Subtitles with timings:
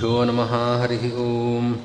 [0.00, 1.76] श्रीगुरुभ्यो नमः हरिः ओम्।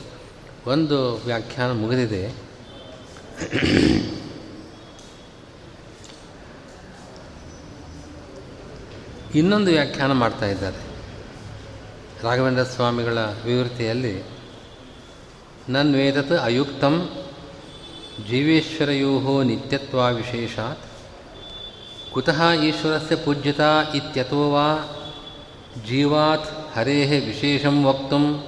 [0.66, 2.24] ಒಂದು ವ್ಯಾಖ್ಯಾನ ಮುಗಿದಿದೆ.
[9.34, 10.76] ಇನ್ನೊಂದು ವ್ಯಾಖ್ಯಾನ ಮಾಡ್ತಾ ಇದ್ದಾರೆ.
[12.22, 14.24] ರಾಘವೇಂದ್ರ ಸ್ವಾಮಿಗಳ ವಿವೃತಿಯಲ್ಲಿ,
[15.68, 17.10] ನನ್ವೇದತ್ ಅಯುಕ್ತಂ
[18.24, 20.78] ಜೀವೇಶ್ವರಯೋ ನಿತ್ಯತ್ವಾವಿಶೇಷಾತ್.
[22.12, 24.96] ಕುತಃ ಈಶ್ವರಸ್ಯ ಪೂಜ್ಯತಾ ಇತ್ಯತೋ ವಾ
[25.86, 28.46] ಜೀವಾತ್ ಹರೇಃ ವಿಶೇಷಂ ವಕ್ತುಂ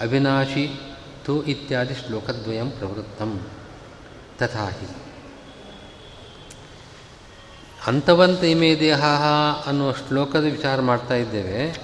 [0.00, 0.80] ಅವಿನಾಶಿ
[1.24, 3.40] ತು ಇತ್ಯಾದಿ ಶ್ಲೋಕದ್ವಯಂ ಪ್ರವೃತ್ತಂ.
[4.38, 4.88] ತಥಾ ಹಿ.
[7.86, 9.04] ಅಂತವಂತ ಇಮೇ ದೇಹ
[9.66, 11.82] ಅನ್ನುವ ಶ್ಲೋಕದ ವಿಚಾರ ಮಾಡ್ತಾ ಇದ್ದೇವೆ.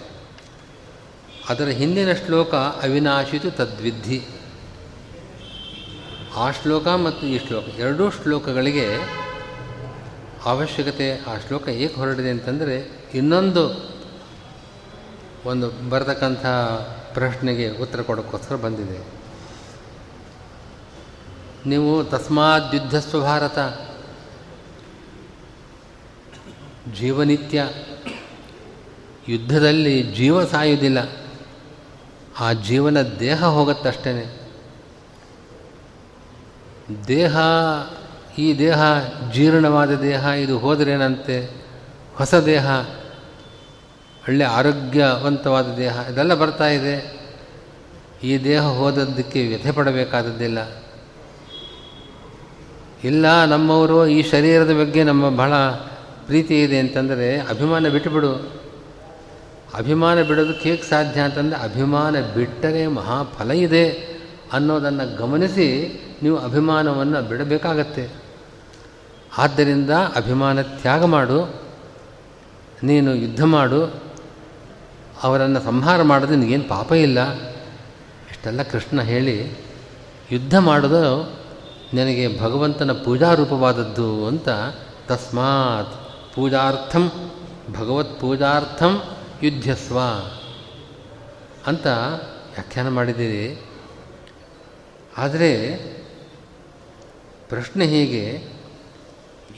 [1.49, 4.23] ಅದರ ಹಿಂದಿನ ಶ್ಲೋಕ ಅವಿನಾಶಿತು ತದ್ವಿಧಿ
[6.37, 8.95] ಆ ಶ್ಲೋಕ ಮತ್ತು ಈ ಶ್ಲೋಕ ಎರಡೂ ಶ್ಲೋಕಗಳಿಗೆ
[10.45, 13.95] ಅವಶ್ಯಕತೆ ಆ ಶ್ಲೋಕ ಏಕೆ ಹೊರಡಿದೆ ಅಂತಂದರೆ ಇನ್ನೊಂದು
[15.45, 16.47] ಒಂದು ಬರತಕ್ಕಂಥ
[17.15, 19.05] ಪ್ರಶ್ನೆಗೆ ಉತ್ತರ ಕೊಡೋಕ್ಕೋಸ್ಕರ ಬಂದಿದೆ.
[21.69, 23.59] ನೀವು ತಸ್ಮಾತ್ ಯುದ್ಧಸ್ವ ಭಾರತ,
[26.95, 27.69] ಜೀವನಿತ್ಯ
[29.29, 30.99] ಯುದ್ಧದಲ್ಲಿ ಜೀವ ಸಾಯುವುದಿಲ್ಲ,
[32.41, 34.40] ಆ ಜೀವನ ದೇಹ ಹೋಗುತ್ತಷ್ಟೇ
[37.09, 37.37] ದೇಹ,
[38.39, 38.83] ಈ ದೇಹ,
[39.33, 41.51] ಜೀರ್ಣವಾದ ದೇಹ, ಇದು ಹೋದ್ರೇನಂತೆ?
[42.15, 42.67] ಹೊಸ ದೇಹ,
[44.29, 47.21] ಒಳ್ಳೆ ಆರೋಗ್ಯವಂತವಾದ ದೇಹ, ಇದೆಲ್ಲ ಬರ್ತಾ ಇದೆ.
[48.23, 50.59] ಈ ದೇಹ ಹೋದದ್ದಕ್ಕೆ ವ್ಯಥೆ ಪಡಬೇಕಾದದ್ದಿಲ್ಲ.
[53.05, 55.55] ಇಲ್ಲ, ನಮ್ಮವರು ಈ ಶರೀರದ ಬಗ್ಗೆ ನಮ್ಮ ಬಹಳ
[56.27, 58.61] ಪ್ರೀತಿ ಇದೆ ಅಂತಂದರೆ, ಅಭಿಮಾನ ಬಿಟ್ಟುಬಿಡು
[59.75, 63.89] ಅಭಿಮಾನ ಬಿಡೋದಕ್ಕೆ ಹೇಗೆ ಸಾಧ್ಯ ಅಂತಂದರೆ, ಅಭಿಮಾನ ಬಿಟ್ಟರೆ ಮಹಾಫಲ ಇದೆ
[64.53, 68.11] ಅನ್ನೋದನ್ನು ಗಮನಿಸಿ ನೀವು ಅಭಿಮಾನವನ್ನು ಬಿಡಬೇಕಾಗತ್ತೆ.
[69.39, 71.55] ಆದ್ದರಿಂದ ಅಭಿಮಾನ ತ್ಯಾಗ ಮಾಡು,
[72.83, 73.95] ನೀನು ಯುದ್ಧ ಮಾಡು,
[75.23, 77.33] ಅವರನ್ನು ಸಂಹಾರ ಮಾಡೋದು ನಿನಗೇನು ಪಾಪ ಇಲ್ಲ.
[78.31, 79.59] ಇಷ್ಟೆಲ್ಲ ಕೃಷ್ಣ ಹೇಳಿ,
[80.33, 81.33] ಯುದ್ಧ ಮಾಡೋದು
[81.95, 84.49] ನನಗೆ ಭಗವಂತನ ಪೂಜಾರೂಪವಾದದ್ದು ಅಂತ
[85.09, 85.95] ತಸ್ಮಾತ್
[86.35, 87.31] ಪೂಜಾರ್ಥಂ
[87.73, 89.03] ಭಗವತ್ ಪೂಜಾರ್ಥಂ
[89.43, 89.99] ಯುದ್ಧಸ್ವ
[91.67, 91.87] ಅಂತ
[92.55, 93.63] ವ್ಯಾಖ್ಯಾನ ಮಾಡಿದ್ದೀರಿ.
[95.19, 95.51] ಆದರೆ
[97.51, 98.43] ಪ್ರಶ್ನೆ ಹೇಗೆ,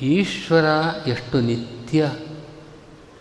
[0.02, 0.64] ಈಶ್ವರ
[1.06, 2.12] ಎಷ್ಟು ನಿತ್ಯ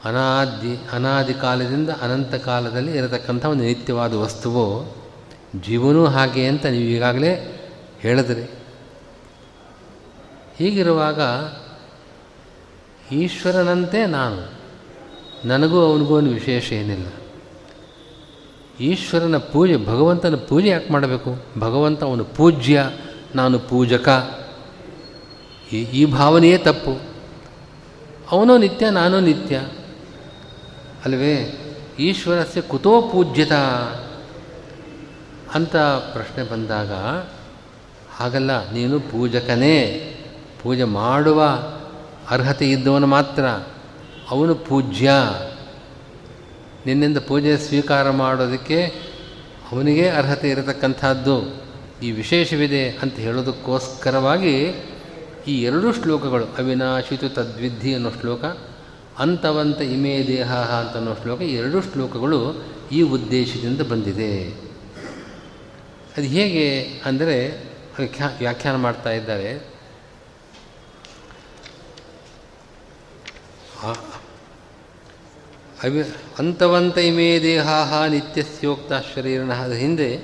[0.06, 4.96] ಅನಾದಿ ಅನಾದಿ ಕಾಲದಿಂದ ಅನಂತ ಕಾಲದಲ್ಲಿ ಇರತಕ್ಕಂಥ ಒಂದು ನಿತ್ಯವಾದ ವಸ್ತುವು,
[5.62, 7.62] ಜೀವನೂ ಹಾಗೆ ಅಂತ ನೀವು ಈಗಾಗಲೇ
[8.00, 8.42] ಹೇಳಿದ್ರಿ.
[10.58, 11.22] ಹೀಗಿರುವಾಗ,
[13.14, 14.52] ಈಶ್ವರನಂತೆ ನಾನು,
[15.48, 17.08] ನನಗೂ ಅವನಿಗೂ ಒಂದು ವಿಶೇಷ ಏನಿಲ್ಲ.
[18.80, 21.46] ಈಶ್ವರನ ಪೂಜೆ, ಭಗವಂತನ ಪೂಜೆ ಯಾಕೆ ಮಾಡಬೇಕು?
[21.60, 22.90] ಭಗವಂತ ಅವನು ಪೂಜ್ಯ,
[23.36, 24.38] ನಾನು ಪೂಜಕ.
[25.78, 27.02] ಈ ಭಾವನೆಯೇ ತಪ್ಪು.
[28.32, 29.58] ಅವನು ನಿತ್ಯ, ನಾನು ನಿತ್ಯ.
[31.06, 31.58] ಅಲ್ವೇ,
[32.00, 33.54] ಈಶ್ವರಸ್ಯ ಕುತೋ ಪೂಜ್ಯತ
[35.54, 36.92] ಅಂತ ಪ್ರಶ್ನೆ ಬಂದಾಗ,
[38.16, 40.08] ಹಾಗಲ್ಲ, ನೀನು ಪೂಜಕನೇ.
[40.64, 41.44] ಪೂಜೆ ಮಾಡುವ
[42.30, 43.46] ಅರ್ಹತೆ ಇದ್ದವನು ಮಾತ್ರ.
[44.30, 45.12] ಅವನು ಪೂಜ್ಯ.
[46.86, 48.86] ನಿನ್ನಿಂದ ಪೂಜೆ ಸ್ವೀಕಾರ ಮಾಡೋದಕ್ಕೆ
[49.72, 51.64] ಅವನಿಗೆ ಅರ್ಹತೆ ಇರತಕ್ಕಂಥದ್ದು.
[52.04, 54.74] ಈ ವಿಶೇಷವಿದೆ ಅಂತ ಹೇಳೋದಕ್ಕೋಸ್ಕರವಾಗಿ
[55.48, 58.44] ಈ ಎರಡು ಶ್ಲೋಕಗಳು ಅವಿನಾಶಿತು ತದ್ವಿಧಿ ಅನ್ನೋ ಶ್ಲೋಕ,
[59.20, 62.40] ಅಂತವಂತ ಇಮೇ ದೇಹ ಅಂತ ಅನ್ನೋ ಶ್ಲೋಕ ಎರಡು ಶ್ಲೋಕಗಳು
[62.92, 64.48] ಈ ಉದ್ದೇಶದಿಂದ ಬಂದಿದೆ.
[66.18, 66.66] ಅದು ಹೇಗೆ
[67.06, 67.38] ಅಂದರೆ
[67.98, 69.72] ವ್ಯಾಖ್ಯಾ ವ್ಯಾಖ್ಯಾನ ಮಾಡ್ತಾ ಇದ್ದಾರೆ.
[75.84, 76.02] ಅವಿ,
[76.40, 77.68] ಅಂತವಂತ ಇಮೇ ದೇಹ
[78.08, 80.16] ನಿತ್ಯಸ್ಯೋಕ್ತ ಶರೀರನ ಹಿಂದೆ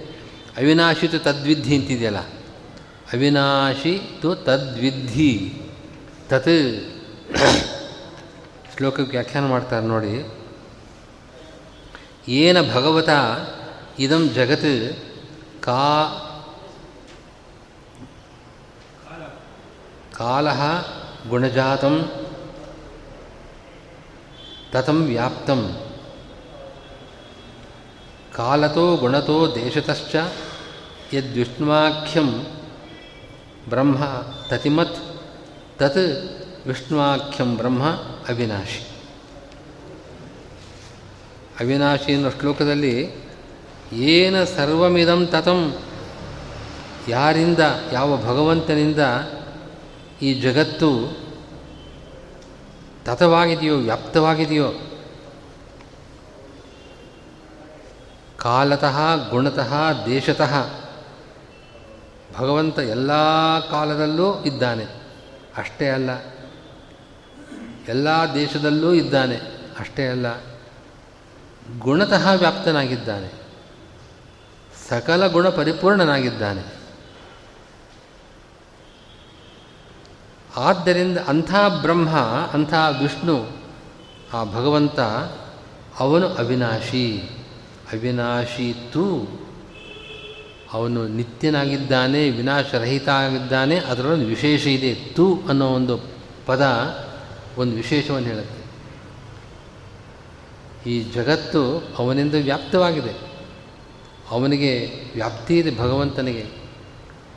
[0.58, 2.37] ಅವಿನಾಶಿತು ತದ್ವಿಧಿ ಅಂತಿದೆಯಲ್ಲ
[3.14, 5.32] ಅವಿನಾಶಿ ತು ತದ್ವಿಧಿ
[6.30, 6.54] ತತ್
[8.76, 10.14] ಶ್ಲೋಕಕ್ಕೆ ವ್ಯಾಖ್ಯಾನ ಮಾಡ್ತಾರೆ ನೋಡಿ।
[12.32, 13.10] ಏನ ಭಗವತ
[14.00, 14.72] ಇದಂ ಜಗತ್
[15.64, 15.84] ಕಾ
[20.18, 20.48] ಕಾಲ
[21.30, 21.96] ಗುಣಜಾತಂ
[24.72, 25.62] ತತಂ ವ್ಯಾಪ್ತಂ।
[28.36, 30.16] ಕಾಲತೋ ಗುಣತೋ ದೇಶತಶ್ಚ
[31.14, 32.30] ಯದ್ವಿಷ್ಣುವಾಖ್ಯಂ
[33.70, 34.06] ಬ್ರಹ್ಮ
[34.50, 34.98] ತತಿಮತ್
[35.80, 37.84] ತತ್ ವಿಷ್ಣುವಾಖ್ಯಂ ಬ್ರಹ್ಮ
[38.30, 38.88] ಅವಿನಾಶಿ.
[41.60, 43.12] ಅವಿನಾಶಿ ಎನ್ನುವ ಶ್ಲೋಕದಲ್ಲಿ
[43.94, 45.78] ಏನ ಸರ್ವಮಿದಂ ತತಂ,
[47.08, 47.60] ಯಾರಿಂದ,
[47.92, 49.00] ಯಾವ ಭಗವಂತನಿಂದ
[50.22, 51.18] ಈ ಜಗತ್ತು
[53.06, 54.74] ತತವಾಗಿದೆಯೋ, ವ್ಯಾಪ್ತವಾಗಿದೆಯೋ,
[58.38, 59.00] ಕಾಲತಃ
[59.30, 59.74] ಗುಣತಃ
[60.06, 60.54] ದೇಶತಃ
[62.36, 63.12] ಭಗವಂತ ಎಲ್ಲ
[63.60, 64.86] ಕಾಲದಲ್ಲೂ ಇದ್ದಾನೆ.
[65.58, 66.10] ಅಷ್ಟೇ ಅಲ್ಲ.
[67.88, 69.36] ಎಲ್ಲ ದೇಶದಲ್ಲೂ ಇದ್ದಾನೆ.
[69.80, 70.26] ಅಷ್ಟೇ ಅಲ್ಲ.
[71.80, 73.32] ಗುಣತಃ ವ್ಯಾಪ್ತನಾಗಿದ್ದಾನೆ.
[74.90, 76.78] ಸಕಲ ಗುಣ ಪರಿಪೂರ್ಣನಾಗಿದ್ದಾನೆ.
[80.58, 82.10] ಆದ್ದರಿಂದ ಅಂಥ ಬ್ರಹ್ಮ,
[82.54, 83.50] ಅಂಥ ವಿಷ್ಣು,
[84.34, 85.00] ಆ ಭಗವಂತ
[86.00, 87.30] ಅವನು ಅವಿನಾಶಿ.
[87.94, 89.28] ಅವಿನಾಶಿ ತು
[90.74, 94.96] ಅವನು ನಿತ್ಯನಾಗಿದ್ದಾನೆ ವಿನಾಶರಹಿತ ಆಗಿದ್ದಾನೆ ಅದರೊಳಗೆ ವಿಶೇಷ ಇದೆ.
[94.96, 96.00] ತು ಅನ್ನೋ ಒಂದು
[96.46, 96.64] ಪದ
[97.58, 98.68] ಒಂದು ವಿಶೇಷವನ್ನು ಹೇಳುತ್ತೆ.
[100.90, 103.14] ಈ ಜಗತ್ತು ಅವನಿಂದ ವ್ಯಾಪ್ತವಾಗಿದೆ.
[104.32, 106.46] ಅವನಿಗೆ ವ್ಯಾಪ್ತಿ ಇದೆ ಭಗವಂತನಿಗೆ.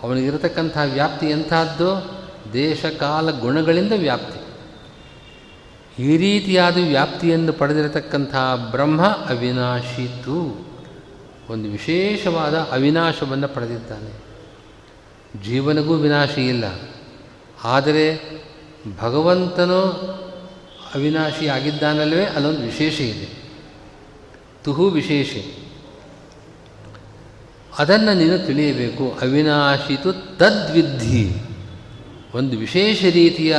[0.03, 2.21] ಅವನಿಗಿರತಕ್ಕಂಥ ವ್ಯಾಪ್ತಿ ಎಂಥದ್ದು
[2.53, 4.41] ದೇಶಕಾಲ ಗುಣಗಳಿಂದ ವ್ಯಾಪ್ತಿ.
[6.03, 8.35] ಈ ರೀತಿಯಾದ ವ್ಯಾಪ್ತಿಯನ್ನು ಪಡೆದಿರತಕ್ಕಂಥ
[8.71, 10.70] ಬ್ರಹ್ಮ ಅವಿನಾಶಿತು
[11.51, 14.31] ಒಂದು ವಿಶೇಷವಾದ ಅವಿನಾಶವನ್ನು ಪಡೆದಿದ್ದಾನೆ.
[15.45, 16.65] ಜೀವನಗೂ ವಿನಾಶಿ ಇಲ್ಲ.
[17.65, 18.17] ಆದರೆ
[19.01, 19.83] ಭಗವಂತನು
[20.95, 23.29] ಅವಿನಾಶಿ ಆಗಿದ್ದಾನಲ್ವೇ ಅಲ್ಲೊಂದು ವಿಶೇಷ ಇದೆ.
[24.65, 25.37] ತುಹು ವಿಶೇಷ.
[27.79, 29.19] ಅದನ್ನು ನೀನು ತಿಳಿಯಬೇಕು.
[29.23, 31.37] ಅವಿನಾಶಿತು ತದ್ವಿಧಿ
[32.35, 33.57] ಒಂದು ವಿಶೇಷ ರೀತಿಯ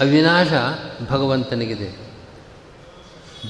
[0.00, 0.52] ಅವಿನಾಶ
[1.10, 2.01] ಭಗವಂತನಿಗಿದೆ.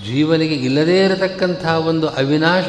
[0.07, 2.65] ಜೀವನಿಗೆ ಇಲ್ಲದೇ ಇರತಕ್ಕಂಥ ಒಂದು ಅವಿನಾಶ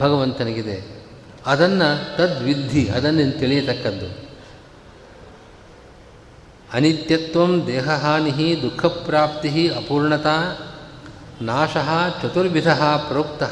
[0.00, 1.06] ಭಗವಂತನಿಗಿದೆ.
[1.46, 4.24] ಅದನ್ನು ತದ್ವಿಧಿ ಅದನ್ನು ತಿಳಿಯತಕ್ಕದ್ದು.
[6.72, 10.58] ಅನಿತ್ಯತ್ವ ದೇಹಹಾನಿ ದುಃಖಪ್ರಾಪ್ತಿ ಅಪೂರ್ಣತಾ
[11.42, 11.76] ನಾಶ
[12.22, 12.68] ಚತುರ್ವಿಧ
[13.08, 13.42] ಪ್ರೋಕ್ತ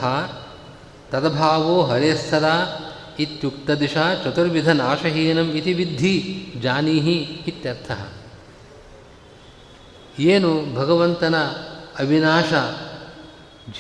[1.11, 2.89] ತದಭಾವೋ ಹರೇಸ್ತದಾ
[3.19, 7.17] ಇತ್ಯುಕ್ತ ದಿಶಾ ಚತುರ್ವಿಧ ನಾಶಹೀನಂ ಇತಿ ವಿದ್ಧಿ ಜಾನೀಹಿ
[7.47, 7.91] ಇತ್ಯರ್ಥ.
[10.21, 11.37] ಏನು ಭಗವಂತನ
[11.99, 12.53] ಅವಿನಾಶ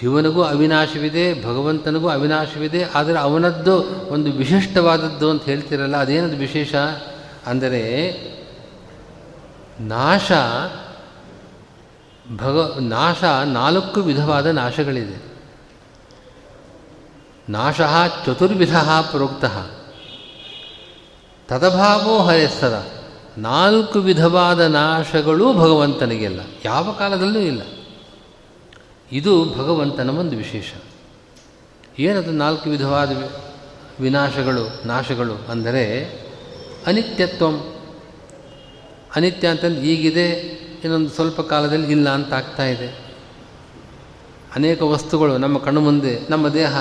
[0.00, 3.74] ಜೀವನಿಗೂ ಅವಿನಾಶವಿದೆ, ಭಗವಂತನಿಗೂ ಅವಿನಾಶವಿದೆ, ಆದರೆ ಅವನದ್ದು
[4.08, 6.74] ಒಂದು ವಿಶಿಷ್ಟವಾದದ್ದು ಅಂತ ಹೇಳ್ತಿರಲ್ಲ, ಅದೇನದು ವಿಶೇಷ?
[7.46, 7.82] ಅಂದರೆ
[9.80, 10.32] ನಾಶ,
[12.36, 15.18] ಭಗ, ನಾಶ ನಾಲ್ಕು ವಿಧವಾದ ನಾಶಗಳಿದೆ.
[17.48, 17.80] ನಾಶ
[18.26, 18.76] ಚತುರ್ವಿಧ
[19.10, 19.44] ಪ್ರೋಕ್ತ.
[21.48, 22.86] ತದಭಾವೋ ಹರೆಸ್ತದ
[23.38, 27.62] ನಾಲ್ಕು ವಿಧವಾದ ನಾಶಗಳೂ ಭಗವಂತನಿಗೆಲ್ಲ, ಯಾವ ಕಾಲದಲ್ಲೂ ಇಲ್ಲ.
[29.12, 30.72] ಇದು ಭಗವಂತನ ಒಂದು ವಿಶೇಷ.
[31.98, 33.30] ಏನದು ನಾಲ್ಕು ವಿಧವಾದ
[34.00, 36.12] ವಿನಾಶಗಳು, ನಾಶಗಳು ಅಂದರೆ
[36.86, 37.74] ಅನಿತ್ಯತ್ವಂ.
[39.16, 40.30] ಅನಿತ್ಯ ಅಂತಂದು ಈಗಿದೆ,
[40.84, 43.12] ಇನ್ನೊಂದು ಸ್ವಲ್ಪ ಕಾಲದಲ್ಲಿ ಇಲ್ಲ ಅಂತ ಆಗ್ತಾ ಇದೆ.
[44.54, 46.76] ಅನೇಕ ವಸ್ತುಗಳು ನಮ್ಮ ಕಣ್ಣು ಮುಂದೆ, ನಮ್ಮ ದೇಹ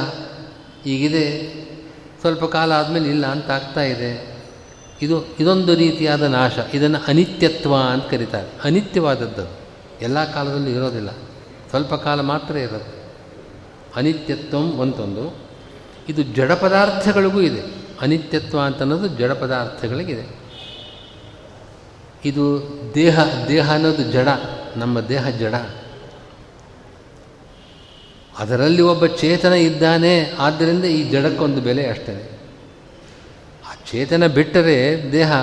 [0.86, 1.54] ಈಗಿದೆ,
[2.22, 4.44] ಸ್ವಲ್ಪ ಕಾಲ ಆದಮೇಲೆ ಇಲ್ಲ ಅಂತ ಆಗ್ತಾ ಇದೆ.
[5.02, 6.52] ಇದು, ಇದೊಂದು ರೀತಿಯಾದ ನಾಶ.
[6.74, 8.50] ಇದನ್ನು ಅನಿತ್ಯತ್ವ ಅಂತ ಕರೀತಾರೆ.
[8.64, 9.52] ಅನಿತ್ಯವಾದದ್ದು.
[10.02, 11.10] ಎಲ್ಲ ಕಾಲದಲ್ಲೂ ಇರೋದಿಲ್ಲ.
[11.72, 13.04] ಸ್ವಲ್ಪ ಕಾಲ ಮಾತ್ರ ಇರುತ್ತೆ.
[13.96, 15.36] ಅನಿತ್ಯತ್ವಂ ಒಂದೊಂದು.
[16.10, 17.82] ಇದು ಜಡ ಪದಾರ್ಥಗಳಿಗೂ ಇದೆ.
[18.02, 20.42] ಅನಿತ್ಯತ್ವ ಅಂತ ಅನ್ನೋದು ಜಡ ಪದಾರ್ಥಗಳಿಗಿದೆ.
[22.26, 24.28] ಇದು ದೇಹ ದೇಹ ಅನ್ನೋದು ಜಡ,
[24.76, 25.56] ನಮ್ಮ ದೇಹ ಜಡ.
[28.40, 32.40] ಅದರಲ್ಲಿ ಒಬ್ಬ ಚೇತನ ಇದ್ದಾನೆ, ಆದ್ದರಿಂದ ಈ ಜಡಕ್ಕೊಂದು ಬೆಲೆ ಅಷ್ಟೇ.
[33.72, 35.34] ಆ ಚೇತನ ಬಿಟ್ಟರೆ ದೇಹ,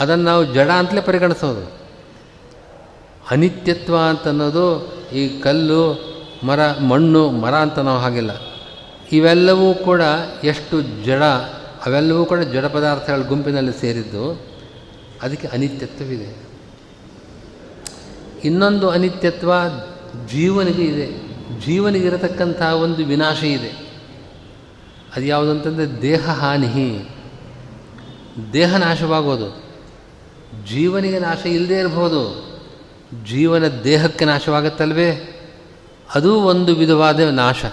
[0.00, 1.72] ಅದನ್ನು ನಾವು ಜಡ ಅಂತಲೇ ಪರಿಗಣಿಸೋದು.
[3.30, 8.30] ಅನಿತ್ಯತ್ವ ಅಂತನ್ನೋದು ಈ ಕಲ್ಲು, ಮರ, ಮಣ್ಣು, ಮರ ಅಂತ ನಾವು ಹಾಗಿಲ್ಲ.
[9.12, 10.02] ಇವೆಲ್ಲವೂ ಕೂಡ
[10.44, 11.22] ಎಷ್ಟು ಜಡ,
[11.86, 14.46] ಅವೆಲ್ಲವೂ ಕೂಡ ಜಡ ಪದಾರ್ಥಗಳ ಗುಂಪಿನಲ್ಲಿ ಸೇರಿದ್ದು
[15.22, 16.44] ಅದಕ್ಕೆ ಅನಿತ್ಯತ್ವವಿದೆ.
[18.44, 19.52] ಇನ್ನೊಂದು ಅನಿತ್ಯತ್ವ
[20.28, 21.34] ಜೀವನಿಗೆ ಇದೆ.
[21.66, 23.68] ಜೀವನಿಗಿರತಕ್ಕಂತಹ ಒಂದು ವಿನಾಶ ಇದೆ.
[25.16, 27.08] ಅದು ಯಾವುದು ಅಂತಂದರೆ ದೇಹ ಹಾನಿ.
[28.52, 29.64] ದೇಹ ನಾಶವಾಗೋದು.
[30.68, 32.53] ಜೀವನಿಗೆ ನಾಶ ಇಲ್ಲದೇ ಇರಬಹುದು.
[33.26, 35.30] ಜೀವನ ದೇಹಕ್ಕೆ ನಾಶವಾಗುತ್ತಲ್ವೇ?
[36.14, 37.64] ಅದು ಒಂದು ವಿಧವಾದ ನಾಶ.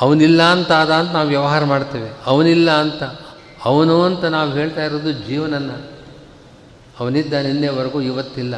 [0.00, 2.10] ಅವನಿಲ್ಲ ಅಂತ ಆದ ಅಂತ ನಾವು ವ್ಯವಹಾರ ಮಾಡ್ತೇವೆ.
[2.26, 3.02] ಅವನಿಲ್ಲ ಅಂತ,
[3.64, 5.90] ಅವನು ಅಂತ ನಾವು ಹೇಳ್ತಾ ಇರೋದು ಜೀವನನ್ನು.
[7.00, 8.56] ಅವನಿದ್ದ ನಿನ್ನೆವರೆಗೂ ಇವತ್ತಿಲ್ಲ.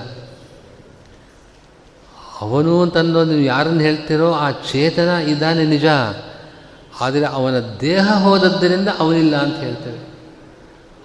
[2.40, 5.84] ಅವನು ಅಂತಂದು ನೀವು ಯಾರನ್ನು ಹೇಳ್ತೀರೋ ಆ ಚೇತನ ಇದ್ದಾನೆ ನಿಜ.
[7.00, 9.98] ಆದರೆ ಅವನ ದೇಹ ಹೋದದ್ದರಿಂದ ಅವನಿಲ್ಲ ಅಂತ ಹೇಳ್ತೇವೆ.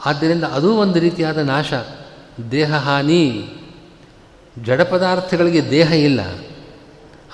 [0.05, 1.73] ಆದ್ದರಿಂದ ಅದೂ ಒಂದು ರೀತಿಯಾದ ನಾಶ.
[2.51, 3.49] ದೇಹ ಹಾನಿ.
[4.63, 6.19] ಜಡ ಪದಾರ್ಥಗಳಿಗೆ ದೇಹ ಇಲ್ಲ.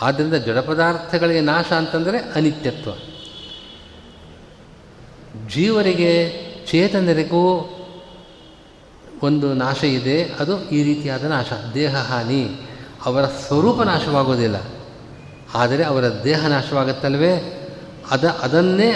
[0.01, 2.89] ಆದ್ದರಿಂದ ಜಡ ಪದಾರ್ಥಗಳಿಗೆ ನಾಶ ಅಂತಂದರೆ ಅನಿತ್ಯತ್ವ.
[5.47, 6.29] ಜೀವರಿಗೆ,
[6.67, 7.69] ಚೇತನರಿಗೂ
[9.23, 11.45] ಒಂದು ನಾಶ ಇದೆ, ಅದು ಈ ರೀತಿಯಾದ ನಾಶ.
[11.73, 12.49] ದೇಹ ಹಾನಿ.
[13.05, 14.55] ಅವರ ಸ್ವರೂಪ ನಾಶವಾಗೋದಿಲ್ಲ.
[15.53, 17.59] ಆದರೆ ಅವರ ದೇಹ ನಾಶವಾಗುತ್ತಲ್ವೇ?
[18.11, 18.91] ಅದ, ಅದನ್ನೇ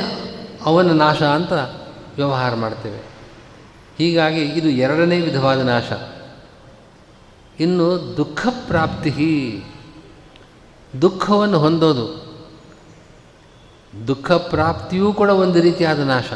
[0.66, 1.52] ಅವನ ನಾಶ ಅಂತ
[2.16, 3.00] ವ್ಯವಹಾರ ಮಾಡ್ತೇವೆ.
[3.98, 5.92] ಹೀಗಾಗಿ ಇದು ಎರಡನೇ ವಿಧವಾದ ನಾಶ.
[7.60, 9.64] ಇನ್ನು ದುಃಖ ಪ್ರಾಪ್ತಿ
[11.02, 12.28] ದುಃಖವನ್ನು ಹೊಂದೋದು.
[14.08, 16.34] ದುಃಖ ಪ್ರಾಪ್ತಿಯೂ ಕೂಡ ಒಂದು ರೀತಿಯಾದ ನಾಶ.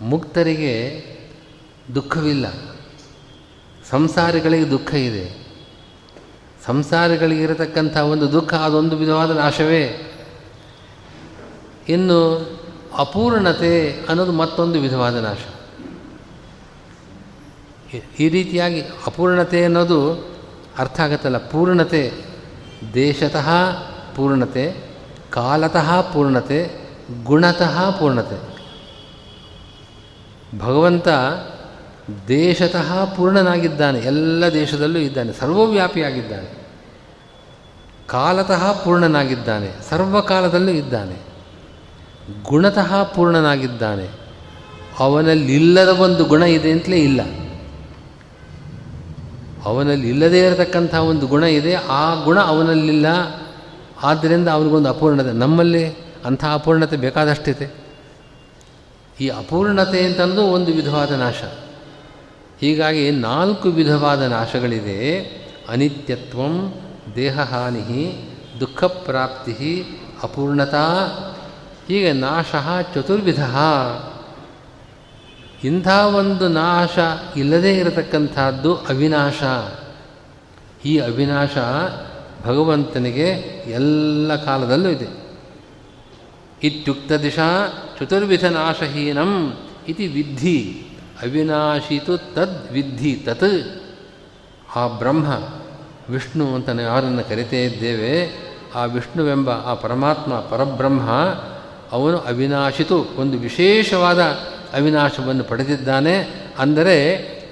[0.00, 1.04] ಮುಕ್ತರಿಗೆ
[1.94, 2.46] ದುಃಖವಿಲ್ಲ.
[3.90, 5.46] ಸಂಸಾರಿಗಳಿಗೆ ದುಃಖ ಇದೆ.
[6.64, 10.12] ಸಂಸಾರಿಗಳಿಗೆ ಇರತಕ್ಕಂಥ ಒಂದು ದುಃಖ, ಅದೊಂದು ವಿಧವಾದ ನಾಶವೇ.
[11.88, 12.50] ಇನ್ನು
[12.96, 15.38] ಅಪೂರ್ಣತೆ ಅನ್ನೋದು ಮತ್ತೊಂದು ವಿಧವಾದ ನಾಶ.
[18.18, 20.12] ಈ ರೀತಿಯಾಗಿ ಅಪೂರ್ಣತೆ ಅನ್ನೋದು
[20.78, 21.38] ಅರ್ಥ ಆಗತ್ತಲ್ಲ.
[21.38, 22.12] ಪೂರ್ಣತೆ
[22.94, 23.48] ದೇಶತಃ
[24.16, 24.74] ಪೂರ್ಣತೆ,
[25.30, 26.88] ಕಾಲತಃ ಪೂರ್ಣತೆ,
[27.24, 28.56] ಗುಣತಃ ಪೂರ್ಣತೆ.
[30.58, 31.08] ಭಗವಂತ
[32.28, 33.98] ದೇಶತಃ ಪೂರ್ಣನಾಗಿದ್ದಾನೆ.
[33.98, 35.32] ಎಲ್ಲ ದೇಶದಲ್ಲೂ ಇದ್ದಾನೆ.
[35.32, 36.66] ಸರ್ವವ್ಯಾಪಿಯಾಗಿದ್ದಾನೆ.
[38.06, 39.72] ಕಾಲತಃ ಪೂರ್ಣನಾಗಿದ್ದಾನೆ.
[39.90, 41.16] ಸರ್ವಕಾಲದಲ್ಲೂ ಇದ್ದಾನೆ.
[42.42, 44.08] ಗುಣತಃ ಪೂರ್ಣನಾಗಿದ್ದಾನೆ.
[44.98, 47.20] ಅವನಲ್ಲಿಲ್ಲದ ಒಂದು ಗುಣ ಇದೆ ಅಂತಲೇ ಇಲ್ಲ.
[49.66, 51.74] ಅವನಲ್ಲಿ ಇಲ್ಲದೇ ಇರತಕ್ಕಂಥ ಒಂದು ಗುಣ ಇದೆ.
[51.74, 53.06] ಆ ಗುಣ ಅವನಲ್ಲಿಲ್ಲ.
[54.02, 55.32] ಆದ್ದರಿಂದ ಅವನಿಗೊಂದು ಅಪೂರ್ಣತೆ.
[55.32, 55.88] ನಮ್ಮಲ್ಲಿ
[56.24, 57.74] ಅಂಥ ಅಪೂರ್ಣತೆ ಬೇಕಾದಷ್ಟಿದೆ.
[59.20, 61.42] ಈ ಅಪೂರ್ಣತೆ ಅಂತಂದು ಒಂದು ವಿಧವಾದ ನಾಶ.
[62.60, 65.20] ಹೀಗಾಗಿ ನಾಲ್ಕು ವಿಧವಾದ ನಾಶಗಳಿದೆ.
[65.68, 66.74] ಅನಿತ್ಯತ್ವಂ
[67.14, 68.30] ದೇಹಹಾನಿ
[68.60, 69.84] ದುಃಖ ಪ್ರಾಪ್ತಿ
[70.22, 71.06] ಅಪೂರ್ಣತಾ.
[71.88, 72.54] ಹೀಗೆ ನಾಶ
[72.94, 73.44] ಚತುರ್ವಿಧ.
[75.64, 76.98] ಇಂಥ ಒಂದು ನಾಶ
[77.36, 79.42] ಇಲ್ಲದೇ ಇರತಕ್ಕಂಥದ್ದು ಅವಿನಾಶ.
[80.86, 81.58] ಈ ಅವಿನಾಶ
[82.46, 83.28] ಭಗವಂತನಿಗೆ
[83.70, 85.26] ಎಲ್ಲ ಕಾಲದಲ್ಲೂ ಇದೆ.
[86.62, 87.68] ಇತ್ಯುಕ್ತ ದಿಶಾ
[88.00, 89.56] ಚತುರ್ವಿಧ ನಾಶಹೀನಂ
[89.88, 90.86] ಇತಿ ವಿದ್ಧಿ.
[91.22, 93.82] ಅವಿನಾಶಿತು ತದ್ ವಿದ್ಧಿ ತತ್.
[94.76, 95.26] ಆ ಬ್ರಹ್ಮ,
[96.12, 98.32] ವಿಷ್ಣು ಅಂತ ನಾವು ಯಾರನ್ನು ಕರಿತೇ ಇದ್ದೇವೆ,
[98.74, 101.10] ಆ ವಿಷ್ಣುವೆಂಬ ಆ ಪರಮಾತ್ಮ ಪರಬ್ರಹ್ಮ,
[101.92, 103.06] ಅವನು ಅವಿನಾಶಿತು.
[103.16, 104.20] ಒಂದು ವಿಶೇಷವಾದ
[104.76, 106.14] ಅವಿನಾಶವನ್ನು ಪಡೆದಿದ್ದಾನೆ
[106.58, 106.96] ಅಂದರೆ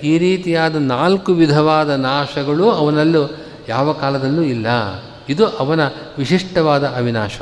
[0.02, 3.22] ಈ ರೀತಿಯಾದ ನಾಲ್ಕು ವಿಧವಾದ ನಾಶಗಳು ಅವನಲ್ಲೂ
[3.68, 4.66] ಯಾವ ಕಾಲದಲ್ಲೂ ಇಲ್ಲ.
[5.28, 5.80] ಇದು ಅವನ
[6.18, 7.40] ವಿಶಿಷ್ಟವಾದ ಅವಿನಾಶ.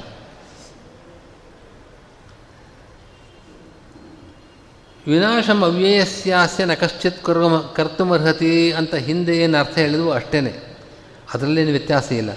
[5.06, 10.40] ವಿನಾಶಂ ಅವ್ಯಯಸ್ಯಾಸ್ಯ ನ ಕಶ್ಚಿತ್ ಕರ್ಮ ಕರ್ತುಮರ್ಹತಿ ಅಂತ ಹಿಂದೆ ಏನು ಅರ್ಥ ಹೇಳಿದ್ವು ಅಷ್ಟೇ
[11.34, 12.30] ಅದರಲ್ಲೇನು ವ್ಯತ್ಯಾಸ ಇಲ್ಲ.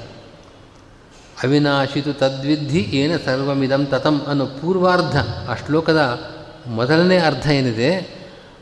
[1.44, 5.18] ಅವಿನಾಶಿತು ತದ್ವಿಧಿ ಏನ ಸರ್ವಮಿದಂ ತತಂ ಅನ್ನೋ ಪೂರ್ವಾರ್ಧ
[5.50, 6.02] ಆ ಶ್ಲೋಕದ
[6.68, 8.16] ಮೊದಲನೇ ಅರ್ಥ ಏನಿದೆ?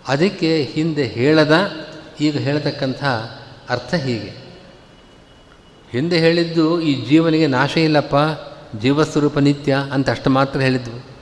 [0.07, 1.71] ಅದಕ್ಕೆ ಹಿಂದೆ ಹೇಳದ,
[2.21, 3.03] ಈಗ ಹೇಳತಕ್ಕಂಥ
[3.69, 4.43] ಅರ್ಥ ಹೀಗೆ.
[5.91, 8.15] ಹಿಂದೆ ಹೇಳಿದ್ದು ಈ ಜೀವನಿಗೆ ನಾಶ ಇಲ್ಲಪ್ಪ,
[8.77, 11.13] ಜೀವಸ್ವರೂಪ ನಿತ್ಯ ಅಂತ ಅಷ್ಟು ಮಾತ್ರ ಹೇಳಿದ್ವು.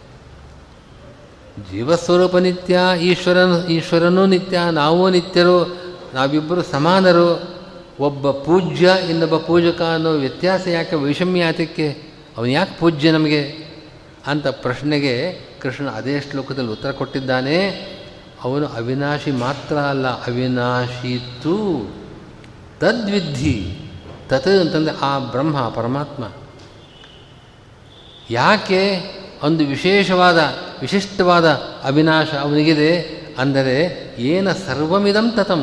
[1.72, 5.66] ಜೀವಸ್ವರೂಪ ನಿತ್ಯ, ಈಶ್ವರನು, ಈಶ್ವರನೂ ನಿತ್ಯ, ನಾವೂ ನಿತ್ಯರು,
[6.14, 7.62] ನಾವಿಬ್ಬರು ಸಮಾನರು.
[8.00, 12.04] ಒಬ್ಬ ಪೂಜ್ಯ ಇನ್ನೊಬ್ಬ ಪೂಜಕ ಅನ್ನೋ ವ್ಯತ್ಯಾಸ ಯಾಕೆ ವೈಷಮ್ಯ ಯಾತಕ್ಕೆ
[12.38, 13.72] ಅವನು ಯಾಕೆ ಪೂಜ್ಯ ನಮಗೆ?
[14.28, 17.58] ಅಂತ ಪ್ರಶ್ನೆಗೆ ಕೃಷ್ಣ ಅದೇ ಶ್ಲೋಕದಲ್ಲಿ ಉತ್ತರ ಕೊಟ್ಟಿದ್ದಾನೆ.
[18.44, 21.58] ಅವನು ಅವಿನಾಶಿ ಮಾತ್ರ ಅಲ್ಲ, ಅವಿನಾಶಿತ್ತು
[22.80, 23.78] ತದ್ವಿಧಿ
[24.30, 26.24] ತತ್ ಅಂತಂದರೆ ಆ ಬ್ರಹ್ಮ ಪರಮಾತ್ಮ.
[28.30, 28.82] ಯಾಕೆ
[29.44, 30.40] ಒಂದು ವಿಶೇಷವಾದ,
[30.82, 31.48] ವಿಶಿಷ್ಟವಾದ
[31.84, 32.92] ಅವಿನಾಶ ಅವನಿಗಿದೆ
[33.38, 33.78] ಅಂದರೆ,
[34.18, 35.62] ಏನ ಸರ್ವಮಿದಂ ತತಂ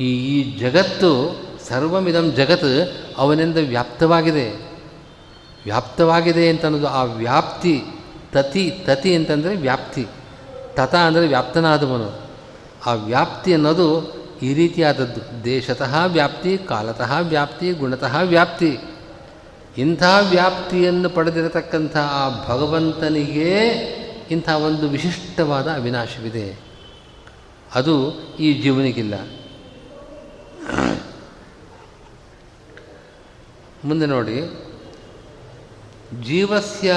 [0.00, 1.10] ಈ ಈ ಜಗತ್ತು
[1.68, 2.70] ಸರ್ವಮಿದಂ ಜಗತ್
[3.16, 4.46] ಅವನಿಂದ ವ್ಯಾಪ್ತವಾಗಿದೆ.
[5.64, 7.74] ವ್ಯಾಪ್ತವಾಗಿದೆ ಅಂತನ್ನೋದು ಆ ವ್ಯಾಪ್ತಿ
[8.32, 10.06] ತತಿ ತತಿ ಅಂತಂದರೆ ವ್ಯಾಪ್ತಿ.
[10.74, 12.20] ತತ ಅಂದರೆ ವ್ಯಾಪ್ತನಾದವನು.
[12.86, 15.44] ಆ ವ್ಯಾಪ್ತಿ ಅನ್ನೋದು ಈ ರೀತಿಯಾದದ್ದು.
[15.44, 18.78] ದೇಶತಃ ವ್ಯಾಪ್ತಿ, ಕಾಲತಃ ವ್ಯಾಪ್ತಿ, ಗುಣತಃ ವ್ಯಾಪ್ತಿ.
[19.78, 23.58] ಇಂಥ ವ್ಯಾಪ್ತಿಯನ್ನು ಪಡೆದಿರತಕ್ಕಂಥ ಆ ಭಗವಂತನಿಗೆ
[24.30, 26.58] ಇಂಥ ಒಂದು ವಿಶಿಷ್ಟವಾದ ಅವಿನಾಶವಿದೆ.
[27.74, 29.14] ಅದು ಈ ಜೀವನಿಗಿಲ್ಲ.
[33.84, 34.40] ಮುಂದೆ ನೋಡಿ.
[36.22, 36.94] ಜೀವಸ್ಯ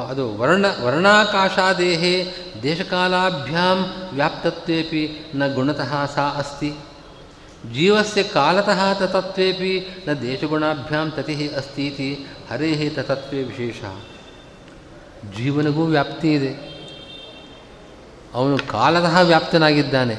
[0.00, 2.32] ಅದು ವರ್ಣ, ವರ್ಣಾಕಾಶಾದೇಹೇ
[2.62, 6.74] ದೇಶಕಾಲಾಭ್ಯಾಂ ವ್ಯಾಪ್ತತ್ವೇಪಿ ನ ಗುಣತಃ ಸಾ ಅಸ್ತಿ.
[7.74, 13.82] ಜೀವಸ್ಯ ಕಾಲತಃ ತತತ್ವೇಪಿ ನ ದೇಶಗುಣಾಭ್ಯಾಂ ತತಿ ಅಸ್ತೀತಿ ಹರೇ ತತತ್ವೇ ವಿಶೇಷ.
[15.36, 16.74] ಜೀವನಿಗೂ ವ್ಯಾಪ್ತಿ ಇದೆ.
[18.34, 20.16] ಅವನು ಕಾಲತಃ ವ್ಯಾಪ್ತನಾಗಿದ್ದಾನೆ.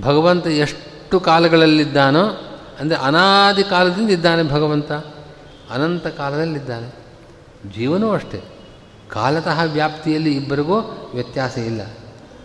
[0.00, 2.24] ಭಗವಂತ ಎಷ್ಟು ಕಾಲಗಳಲ್ಲಿದ್ದಾನೋ,
[2.80, 4.92] ಅಂದರೆ ಅನಾದಿ ಕಾಲದಿಂದ ಇದ್ದಾನೆ ಭಗವಂತ,
[5.70, 7.00] ಅನಂತ ಕಾಲದಲ್ಲಿದ್ದಾನೆ.
[7.74, 8.49] ಜೀವನೂ ಅಷ್ಟೇ.
[9.12, 10.78] ಕಾಲತಃ ವ್ಯಾಪ್ತಿಯಲ್ಲಿ ಇಬ್ಬರಿಗೂ
[11.14, 11.80] ವ್ಯತ್ಯಾಸ ಇಲ್ಲ.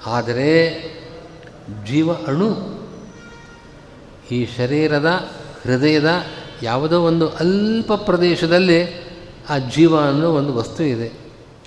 [0.05, 0.72] ಆದರೆ
[1.86, 2.75] ಜೀವ ಅಣು
[4.31, 5.31] ಈ ಶರೀರದ
[5.63, 6.24] ಹೃದಯದ
[6.63, 9.05] ಯಾವುದೋ ಒಂದು ಅಲ್ಪ ಪ್ರದೇಶದಲ್ಲಿ
[9.50, 11.12] ಆ ಜೀವ ಅನ್ನೋ ಒಂದು ವಸ್ತು ಇದೆ.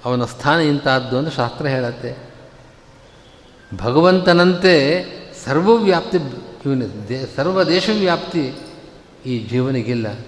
[0.05, 2.29] ಅವನ ಸ್ಥಾನ ಇಂಥದ್ದು ಅಂತ ಶಾಸ್ತ್ರ ಹೇಳುತ್ತೆ.
[3.77, 5.05] ಭಗವಂತನಂತೆ
[5.45, 6.17] ಸರ್ವವ್ಯಾಪ್ತಿ
[6.67, 8.55] ಇವನ ದೇ, ಸರ್ವ ದೇಶವ್ಯಾಪ್ತಿ
[9.27, 10.19] ಈ ಜೀವನಿಗಿಲ್ಲ.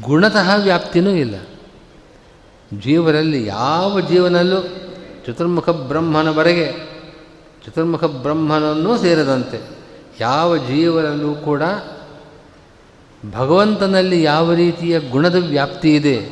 [0.00, 1.34] ಗುಣತಃ ವ್ಯಾಪ್ತಿನೂ ಇಲ್ಲ.
[2.74, 4.60] ಜೀವರಲ್ಲಿ ಯಾವ ಜೀವನಲ್ಲೂ
[5.26, 6.72] ಚತುರ್ಮುಖ ಬ್ರಹ್ಮನವರೆಗೆ
[7.66, 9.60] ಚತುರ್ಮುಖ ಬ್ರಹ್ಮನನ್ನೂ ಸೇರದಂತೆ
[10.20, 11.62] ಯಾವ ಜೀವನಲ್ಲೂ ಕೂಡ
[13.32, 16.28] ಭಗವಂತನಲ್ಲಿ ಯಾವ ರೀತಿಯ ಗುಣದ ವ್ಯಾಪ್ತಿ ಇದೆ,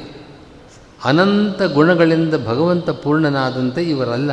[1.04, 4.30] ಅನಂತ ಗುಣಗಳಿಂದ ಭಗವಂತ ಪೂರ್ಣನಾದಂತೆ ಇವರಲ್ಲ.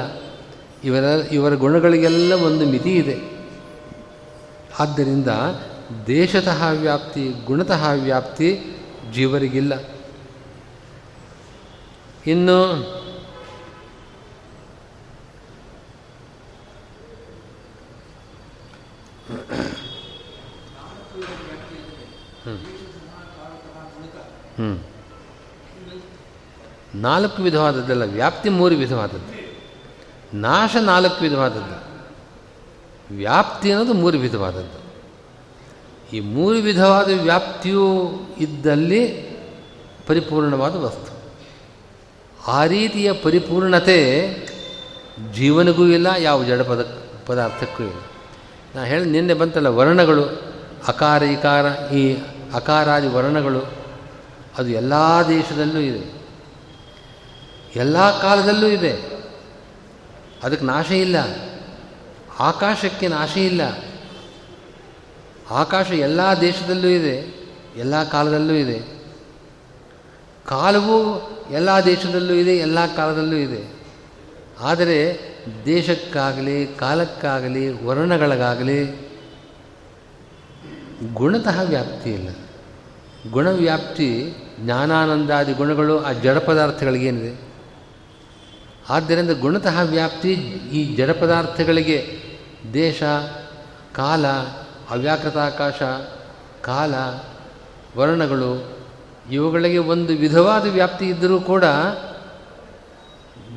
[0.83, 3.19] ಇವರ ಇವರ ಗುಣಗಳಿಗೆಲ್ಲ ಒಂದು ಮಿತಿ ಇದೆ.
[4.79, 5.27] ಆದ್ದರಿಂದ
[6.07, 8.59] ದೇಶತಃ ವ್ಯಾಪ್ತಿ, ಗುಣತಃ ವ್ಯಾಪ್ತಿ
[9.13, 9.90] ಜೀವರಿಗಿಲ್ಲ.
[12.27, 12.91] ಇನ್ನು
[26.95, 29.41] ನಾಲ್ಕು ವಿಧವಾದದ್ದಲ್ಲ, ವ್ಯಾಪ್ತಿ ಮೂರು ವಿಧವಾದದ್ದು.
[30.37, 31.91] ನಾಶ ನಾಲ್ಕು ವಿಧವಾದದ್ದು.
[33.15, 34.81] ವ್ಯಾಪ್ತಿ ಅನ್ನೋದು ಮೂರು ವಿಧವಾದದ್ದು.
[36.15, 39.07] ಈ ಮೂರು ವಿಧವಾದ ವ್ಯಾಪ್ತಿಯೂ ಇದ್ದಲ್ಲಿ
[40.07, 41.10] ಪರಿಪೂರ್ಣವಾದ ವಸ್ತು.
[42.47, 44.31] ಆ ರೀತಿಯ ಪರಿಪೂರ್ಣತೆ
[45.33, 47.99] ಜೀವನಿಗೂ ಇಲ್ಲ, ಯಾವ ಜಡ ಪದ, ಪದಾರ್ಥಕ್ಕೂ ಇಲ್ಲ.
[48.75, 50.23] ನಾನು ಹೇಳಿ, ನಿನ್ನೆ ಬಂತಲ್ಲ ವರ್ಣಗಳು,
[50.87, 52.17] ಅಕಾರ, ಇಕಾರ, ಈ
[52.53, 53.59] ಅಕಾರಾದಿ ವರ್ಣಗಳು,
[54.57, 54.93] ಅದು ಎಲ್ಲ
[55.27, 56.21] ದೇಶದಲ್ಲೂ ಇದೆ.
[57.75, 58.93] ಎಲ್ಲ ಕಾಲದಲ್ಲೂ ಇದೆ.
[60.43, 61.15] ಅದಕ್ಕೆ ನಾಶ ಇಲ್ಲ.
[62.39, 63.61] ಆಕಾಶಕ್ಕೆ ನಾಶ ಇಲ್ಲ.
[65.51, 69.00] ಆಕಾಶ ಎಲ್ಲ ದೇಶದಲ್ಲೂ ಇದೆ, ಎಲ್ಲ ಕಾಲದಲ್ಲೂ ಇದೆ.
[70.47, 73.81] ಕಾಲವು ಎಲ್ಲ ದೇಶದಲ್ಲೂ ಇದೆ, ಎಲ್ಲ ಕಾಲದಲ್ಲೂ ಇದೆ.
[74.59, 75.19] ಆದರೆ
[75.65, 79.11] ದೇಶಕ್ಕಾಗಲಿ, ಕಾಲಕ್ಕಾಗಲಿ ವರ್ಣಗಳಿಗಾಗಲಿ
[81.13, 82.29] ಗುಣತಃ ವ್ಯಾಪ್ತಿ ಇಲ್ಲ.
[83.31, 87.51] ಗುಣವ್ಯಾಪ್ತಿ, ಜ್ಞಾನಾನಂದಾದಿ ಗುಣಗಳು ಆ ಜಡ ಪದಾರ್ಥಗಳಿಗೇನಿದೆ
[88.89, 90.33] ಆದ್ದರಿಂದ ಗುಣತಃ ವ್ಯಾಪ್ತಿ
[90.73, 92.17] ಈ ಜಡ ಪದಾರ್ಥಗಳಿಗೆ
[92.73, 93.03] ದೇಶ,
[93.95, 94.27] ಕಾಲ,
[94.89, 95.81] ಅವ್ಯಾಕೃತಾಕಾಶ,
[96.61, 96.95] ಕಾಲ,
[97.97, 98.80] ವರ್ಣಗಳು
[99.29, 101.63] ಇವುಗಳಿಗೆ ಒಂದು ವಿಧವಾದ ವ್ಯಾಪ್ತಿ ಇದ್ದರೂ ಕೂಡ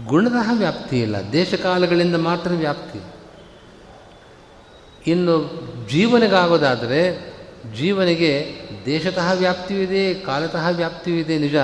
[0.06, 1.16] ಗುಣತಃ ವ್ಯಾಪ್ತಿ ಇಲ್ಲ.
[1.32, 3.00] ದೇಶಕಾಲಗಳಿಂದ ಮಾತ್ರ ವ್ಯಾಪ್ತಿ.
[5.10, 5.50] ಇನ್ನು
[5.90, 7.34] ಜೀವನಿಗಾಗೋದಾದರೆ
[7.76, 11.54] ಜೀವನಿಗೆ ದೇಶತಃ ವ್ಯಾಪ್ತಿಯೂ ಇದೆ, ಕಾಲತಃ ವ್ಯಾಪ್ತಿಯೂ ಇದೆ ನಿಜ.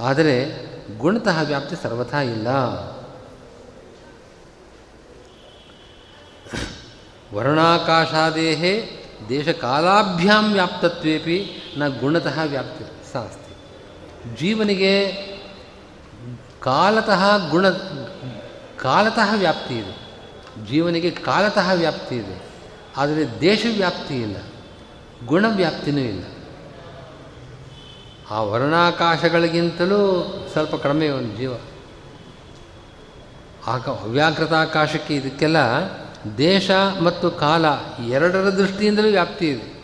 [0.00, 2.48] ಆದರೆ ಗುಣತಃ ವ್ಯಾಪ್ತಿ ಸರ್ವಥಾ ಇಲ್ಲ.
[7.34, 12.97] ವರ್ಣಾಕಾಶಾದೇಹೇ ದೇಶಕಾಲಾಭ್ಯಾಂ ವ್ಯಾಪ್ತತ್ವೇಪಿ ನ ಗುಣತಃ ವ್ಯಾಪ್ತಿ.
[13.12, 13.48] ಸಾ ಅಸ್ತಿ
[14.40, 15.12] ಜೀವನಿಗೆ
[16.60, 17.68] ಕಾಲತಃ ಗುಣ,
[18.80, 20.08] ಕಾಲತಃ ವ್ಯಾಪ್ತಿ ಇದೆ.
[20.70, 22.42] ಜೀವನಿಗೆ ಕಾಲತಃ ವ್ಯಾಪ್ತಿ ಇದೆ.
[22.96, 24.36] ಆದರೆ ದೇಶ ವ್ಯಾಪ್ತಿ ಇಲ್ಲ.
[25.26, 26.24] ಗುಣವ್ಯಾಪ್ತಿನೂ ಇಲ್ಲ.
[28.30, 31.54] ಆ ವರ್ಣಾಕಾಶಗಳಿಗಿಂತಲೂ ಸ್ವಲ್ಪ ಕಡಿಮೆ ಒಂದು ಜೀವ.
[33.66, 35.56] ಆಗ ಅವ್ಯಾಕೃತಾಕಾಶಕ್ಕೆ ಇದಕ್ಕೆಲ್ಲ
[36.38, 36.70] ದೇಶ
[37.02, 37.64] ಮತ್ತು ಕಾಲ
[38.06, 39.77] ಎರಡರ ದೃಷ್ಟಿಯಿಂದಲೂ ವ್ಯಾಪ್ತಿ ಇದೆ.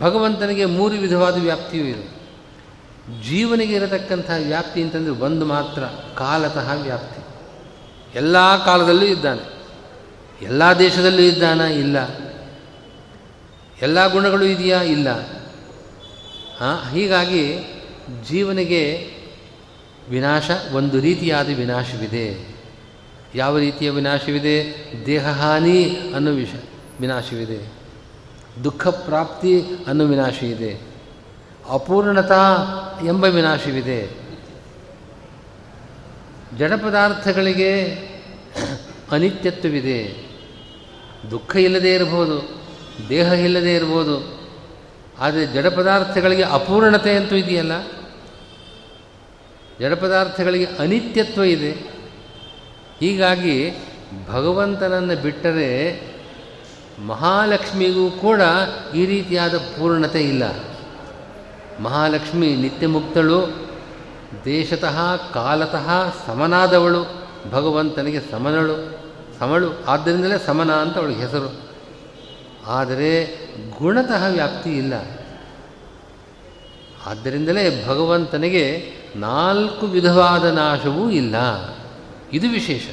[0.00, 2.14] ಭಗವಂತನಿಗೆ ಮೂರು ವಿಧವಾದ ವ್ಯಾಪ್ತಿಯೂ ಇದೆ.
[3.22, 5.80] ಜೀವನಿಗೆ ಇರತಕ್ಕಂಥ ವ್ಯಾಪ್ತಿ ಅಂತಂದರೆ ಒಂದು ಮಾತ್ರ,
[6.18, 7.24] ಕಾಲತಃ ವ್ಯಾಪ್ತಿ.
[8.14, 9.54] ಎಲ್ಲ ಕಾಲದಲ್ಲೂ ಇದ್ದಾನೆ.
[10.42, 11.60] ಎಲ್ಲ ದೇಶದಲ್ಲೂ ಇದ್ದಾನ?
[11.60, 11.96] ಇಲ್ಲ.
[13.82, 14.82] ಎಲ್ಲ ಗುಣಗಳು ಇದೆಯಾ?
[14.82, 15.08] ಇಲ್ಲ.
[16.90, 17.58] ಹೀಗಾಗಿ
[18.28, 19.10] ಜೀವನಿಗೆ
[20.08, 22.54] ವಿನಾಶ, ಒಂದು ರೀತಿಯಾದ ವಿನಾಶವಿದೆ.
[23.34, 24.84] ಯಾವ ರೀತಿಯ ವಿನಾಶವಿದೆ?
[25.06, 26.48] ದೇಹಹಾನಿ ಅನ್ನೋ ವಿಷ
[27.00, 27.83] ವಿನಾಶವಿದೆ.
[28.64, 30.80] ದುಃಖ ಪ್ರಾಪ್ತಿ ಅನ್ನೋ ವಿನಾಶ ಇದೆ.
[31.70, 32.56] ಅಪೂರ್ಣತಾ
[33.06, 34.10] ಎಂಬ ವಿನಾಶವಿದೆ.
[36.58, 37.82] ಜಡ ಪದಾರ್ಥಗಳಿಗೆ
[39.10, 40.24] ಅನಿತ್ಯತ್ವವಿದೆ.
[41.30, 42.60] ದುಃಖ ಇಲ್ಲದೆ ಇರಬಹುದು,
[43.08, 44.40] ದೇಹ ಇಲ್ಲದೆ ಇರ್ಬೋದು
[45.18, 47.72] ಆದರೆ ಜಡ ಪದಾರ್ಥಗಳಿಗೆ ಅಪೂರ್ಣತೆ ಅಂತೂ ಇದೆಯಲ್ಲ?
[49.80, 51.72] ಜಡ ಪದಾರ್ಥಗಳಿಗೆ ಅನಿತ್ಯತ್ವ ಇದೆ.
[53.00, 53.70] ಹೀಗಾಗಿ
[54.28, 56.00] ಭಗವಂತನನ್ನು ಬಿಟ್ಟರೆ
[57.06, 58.40] ಮಹಾಲಕ್ಷ್ಮಿಗೂ ಕೂಡ
[58.94, 60.42] ಈ ರೀತಿಯಾದ ಪೂರ್ಣತೆ ಇಲ್ಲ.
[61.80, 63.68] ಮಹಾಲಕ್ಷ್ಮಿ ನಿತ್ಯ ಮುಕ್ತಳು,
[64.44, 68.98] ದೇಶತಃ ಕಾಲತಃ ಸಮನಾದವಳು, ಭಗವಂತನಿಗೆ ಸಮನಳು,
[69.38, 71.60] ಸಮಳು ಆದ್ದರಿಂದಲೇ ಸಮನ ಅಂತ ಅವಳಿಗೆ ಹೆಸರು.
[72.66, 73.24] ಆದರೆ
[73.78, 74.94] ಗುಣತಃ ವ್ಯಾಪ್ತಿ ಇಲ್ಲ.
[77.06, 81.34] ಆದ್ದರಿಂದಲೇ ಭಗವಂತನಿಗೆ ನಾಲ್ಕು ವಿಧವಾದ ನಾಶವೂ ಇಲ್ಲ.
[82.32, 82.88] ಇದು ವಿಶೇಷ.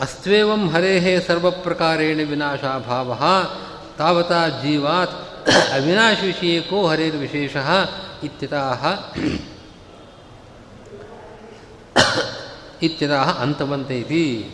[0.00, 3.22] ಅಸ್ತ್ವೇವಂ ಹರೇಹೇ ಸರ್ವಪ್ರಕಾರೇಣ ವಿನಾಶಾಭಾವ.
[3.98, 5.10] ತಾವತಾ ಜೀವಾತ್
[5.74, 7.56] ಅವಿನಾಶ ವಿಷಯಕೋ ಹರೇರ್ವಿಶೇಷ
[8.22, 8.82] ಇತ್ಯತಃ
[12.82, 14.50] ಇತ್ಯತಃ ಅಂತವಂತೆ ಇತಿ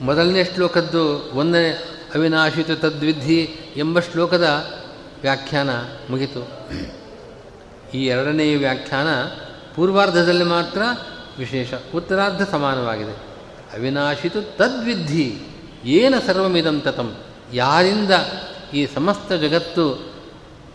[0.00, 1.70] ಮೊದಲನೇ ಶ್ಲೋಕದ್ದು ಒಂದನೇ
[2.14, 4.66] ಅವಿನಾಶಿತ ತದ್ವಿಧಿ ಎಂಬ ಶ್ಲೋಕದ
[5.22, 5.70] ವ್ಯಾಖ್ಯಾನ
[6.10, 6.48] ಮುಗಿತು.
[7.94, 9.08] ಈ ಎರಡನೆಯ ವ್ಯಾಖ್ಯಾನ
[9.74, 10.82] ಪೂರ್ವಾರ್ಧದಲ್ಲಿ ಮಾತ್ರ
[11.38, 11.94] ವಿಶೇಷ.
[11.94, 13.12] ಉತ್ತರಾರ್ಧ ಸಮಾನವಾಗಿದೆ.
[13.74, 15.40] ಅವಿನಾಶಿತು ತದ್ವಿಧಿ
[15.84, 17.16] ಏನ ಸರ್ವಮಿದಂ ತತಂ.
[17.52, 18.10] ಯಾರಿಂದ
[18.74, 20.12] ಈ ಸಮಸ್ತ ಜಗತ್ತು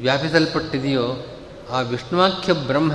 [0.01, 1.37] ವ್ಯಾಪಿಸಲ್ಪಟ್ಟಿದೆಯೋ
[1.71, 2.93] ಆ ವಿಷ್ಣುವಾಖ್ಯ ಬ್ರಹ್ಮ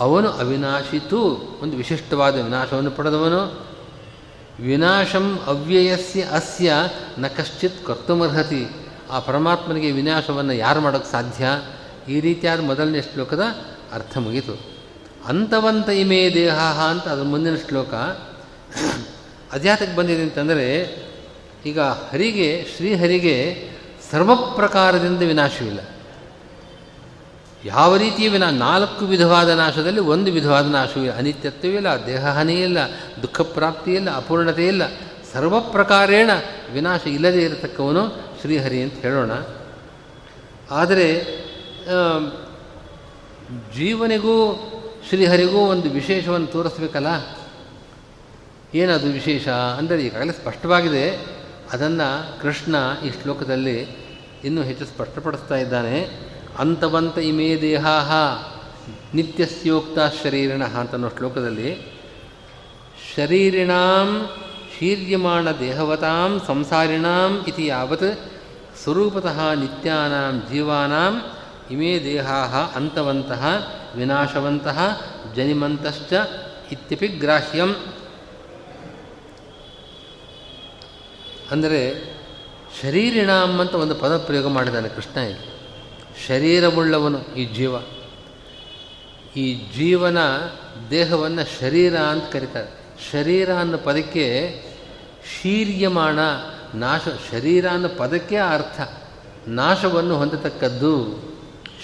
[0.00, 1.24] ಅವನು ಅವಿನಾಶಿತು,
[1.62, 3.66] ಒಂದು ವಿಶಿಷ್ಟವಾದ ವಿನಾಶವನ್ನು ಪಡೆದವನು.
[4.62, 6.72] ವಿನಾಶಂ ಅವ್ಯಯಸ್ಯ ಅಸ್ಯ
[7.18, 8.68] ನ ಕಶ್ಚಿತ್ ಕರ್ತುಮರ್ಹತಿ.
[9.10, 11.44] ಆ ಪರಮಾತ್ಮನಿಗೆ ವಿನಾಶವನ್ನು ಯಾರು ಮಾಡೋಕ್ಕೆ ಸಾಧ್ಯ?
[12.12, 13.42] ಈ ರೀತಿಯಾದ ಮೊದಲನೇ ಶ್ಲೋಕದ
[13.92, 14.69] ಅರ್ಥ ಮುಗೀತು.
[15.26, 17.94] ಅಂತವಂತ ಇಮೇ ದೇಹ ಅಂತ ಅದ್ರ ಮುಂದಿನ ಶ್ಲೋಕ.
[19.52, 20.96] ಅಧ್ಯಾತಕ್ಕೆ ಬಂದಿದೆ ಅಂತಂದರೆ,
[21.66, 23.68] ಈಗ ಹರಿಗೆ, ಶ್ರೀಹರಿಗೆ
[24.10, 25.80] ಸರ್ವ ಪ್ರಕಾರದಿಂದ ವಿನಾಶವಿಲ್ಲ.
[27.64, 31.16] ಯಾವ ರೀತಿಯ ವಿನಾ, ನಾಲ್ಕು ವಿಧವಾದ ನಾಶದಲ್ಲಿ ಒಂದು ವಿಧವಾದ ನಾಶವಿಲ್ಲ.
[31.16, 32.78] ಅನಿತ್ಯತ್ವವಿಲ್ಲ ದೇಹಹಾನಿ ಇಲ್ಲ
[33.22, 34.82] ದುಃಖ ಪ್ರಾಪ್ತಿ ಇಲ್ಲ, ಅಪೂರ್ಣತೆ ಇಲ್ಲ.
[35.32, 36.30] ಸರ್ವ ಪ್ರಕಾರೇಣ
[36.72, 38.08] ವಿನಾಶ ಇಲ್ಲದೇ ಇರತಕ್ಕವನು
[38.40, 39.30] ಶ್ರೀಹರಿ ಅಂತ ಹೇಳೋಣ.
[40.70, 41.22] ಆದರೆ
[43.76, 44.36] ಜೀವನಿಗೂ
[45.10, 47.06] ಶ್ರೀಹರಿಗೂ ಒಂದು ವಿಶೇಷವನ್ನು ತೋರಿಸ್ಬೇಕಲ್ಲ?
[48.74, 49.48] ಏನದು ವಿಶೇಷ?
[49.48, 51.18] ಅಂದರೆ ಈಗಾಗಲೇ ಸ್ಪಷ್ಟವಾಗಿದೆ.
[51.72, 53.82] ಅದನ್ನು ಕೃಷ್ಣ ಈ ಶ್ಲೋಕದಲ್ಲಿ
[54.44, 56.10] ಇನ್ನೂ ಹೆಚ್ಚು ಸ್ಪಷ್ಟಪಡಿಸ್ತಾ ಇದ್ದಾನೆ.
[56.58, 57.96] ಅಂತವಂತ ಇಮೇ ದೇಹಾ
[59.14, 61.70] ನಿತ್ಯಸ್ಯೋಕ್ತ ಶರೀರಿಣ ಅಂತನ್ನೋ ಶ್ಲೋಕದಲ್ಲಿ,
[63.16, 64.28] ಶರೀರಿಣಾಂ
[64.78, 68.08] ಶೀರ್ಯಮಾಣ ದೇಹವತಾಂ ಸಂಸಾರಿಣಾಂ ಇತಿ ಯಾವತ್
[68.82, 71.14] ಸ್ವರೂಪತಃ ನಿತ್ಯಾನಾಂ ಜೀವಾನಾಂ
[71.70, 73.44] ಇಮೇ ದೇಹಾ ಅಂತವಂತಹ
[73.96, 76.12] ವಿನಾಶವಂತಹ ಜನಿಮಂತಶ್ಚ
[76.72, 77.74] ಇತ್ಯಪಿ ಗ್ರಾಹ್ಯಂ.
[81.50, 82.10] ಅಂದರೆ
[82.82, 85.50] ಶರೀರಿಣಾಮ್ ಅಂತ ಒಂದು ಪದ ಪ್ರಯೋಗ ಮಾಡಿದ್ದಾನೆ ಕೃಷ್ಣ ಇಲ್ಲಿ.
[86.26, 87.76] ಶರೀರವುಳ್ಳವನು ಈ ಜೀವ.
[89.36, 90.18] ಈ ಜೀವನ
[90.90, 92.80] ದೇಹವನ್ನು ಶರೀರ ಅಂತ ಕರೀತಾರೆ.
[93.12, 94.56] ಶರೀರ ಅನ್ನೋ ಪದಕ್ಕೆ
[95.42, 96.18] ಶೀರ್ಯಮಾಣ
[96.74, 97.00] ನಾಶ,
[97.30, 98.80] ಶರೀರ ಅನ್ನೋ ಪದಕ್ಕೆ ಅರ್ಥ.
[99.48, 101.29] ನಾಶವನ್ನು ಹೊಂದತಕ್ಕದ್ದು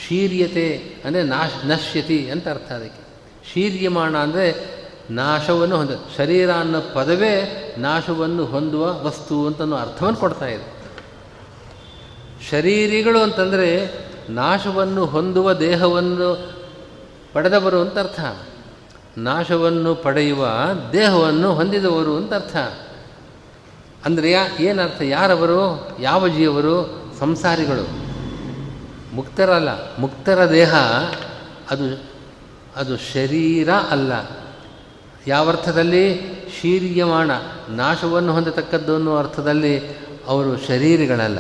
[0.05, 3.07] ಶೀರ್ಯತೆ ಅಂದರೆ ನಾಶ ನಶ್ಯತಿ ಅಂತ ಅರ್ಥ ಅದಕ್ಕೆ.
[3.53, 4.77] ಶೀರ್ಯಮಾಣ ಅಂದರೆ
[5.11, 10.77] ನಾಶವನ್ನು ಹೊಂದ, ಶರೀರ ಅನ್ನೋ ಪದವೇ ನಾಶವನ್ನು ಹೊಂದುವ ವಸ್ತು ಅಂತನೋ ಅರ್ಥವನ್ನು ಕೊಡ್ತಾ ಇದೆ.
[12.51, 13.93] ಶರೀರಿಗಳು ಅಂತಂದರೆ
[14.31, 16.55] ನಾಶವನ್ನು ಹೊಂದುವ ದೇಹವನ್ನು
[17.33, 18.21] ಪಡೆದವರು ಅಂತ ಅರ್ಥ.
[19.19, 20.49] ನಾಶವನ್ನು ಪಡೆಯುವ
[20.93, 22.57] ದೇಹವನ್ನು ಹೊಂದಿದವರು ಅಂತ ಅರ್ಥ.
[24.05, 25.03] ಅಂದರೆ ಏನರ್ಥ?
[25.03, 25.89] ಯಾರವರು?
[26.01, 27.07] ಯಾವ ಜೀವರು?
[27.19, 28.06] ಸಂಸಾರಿಗಳು.
[29.16, 30.74] ಮುಕ್ತರಲ್ಲ, ಮುಕ್ತರ ದೇಹ
[31.70, 31.87] ಅದು
[32.76, 34.12] ಅದು ಶರೀರ ಅಲ್ಲ.
[35.26, 36.05] ಯಾವ ಅರ್ಥದಲ್ಲಿ
[36.61, 37.31] ಶೀರ್ಯಮಾಣ
[37.68, 39.74] ನಾಶವನ್ನು ಹೊಂದತಕ್ಕದ್ದು ಅನ್ನೋ ಅರ್ಥದಲ್ಲಿ
[40.26, 41.38] ಅವರು ಶರೀರಗಳಲ್ಲ.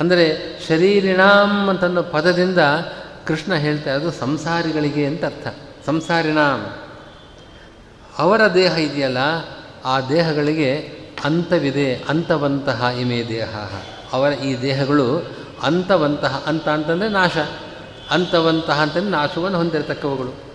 [0.00, 0.26] ಅಂದರೆ
[0.68, 2.58] ಶರೀರಿಣಾಮ್ ಅಂತನ್ನೋ ಪದದಿಂದ
[3.26, 5.46] ಕೃಷ್ಣ ಹೇಳ್ತಾ ಇರೋದು ಸಂಸಾರಿಗಳಿಗೆ ಅಂತ ಅರ್ಥ.
[5.86, 6.64] ಸಂಸಾರಿಣಾಮ್
[8.18, 9.18] ಅವರ ದೇಹ ಇದೆಯಲ್ಲ,
[9.84, 10.72] ಆ ದೇಹಗಳಿಗೆ
[11.24, 13.56] ಅಂತವಿದೆ, ಅಂತವಂತಹ ಇಮೆ ದೇಹ.
[14.12, 17.36] ಅವರ ಈ ದೇಹಗಳು ಅಂತವಂತಹ ಅಂತ ಅಂತಂದರೆ ನಾಶ.
[18.10, 20.48] ಅಂತವಂತಹ ಅಂತಂದರೆ ನಾಶವನ್ನು ಹೊಂದಿರತಕ್ಕವುಗಳು.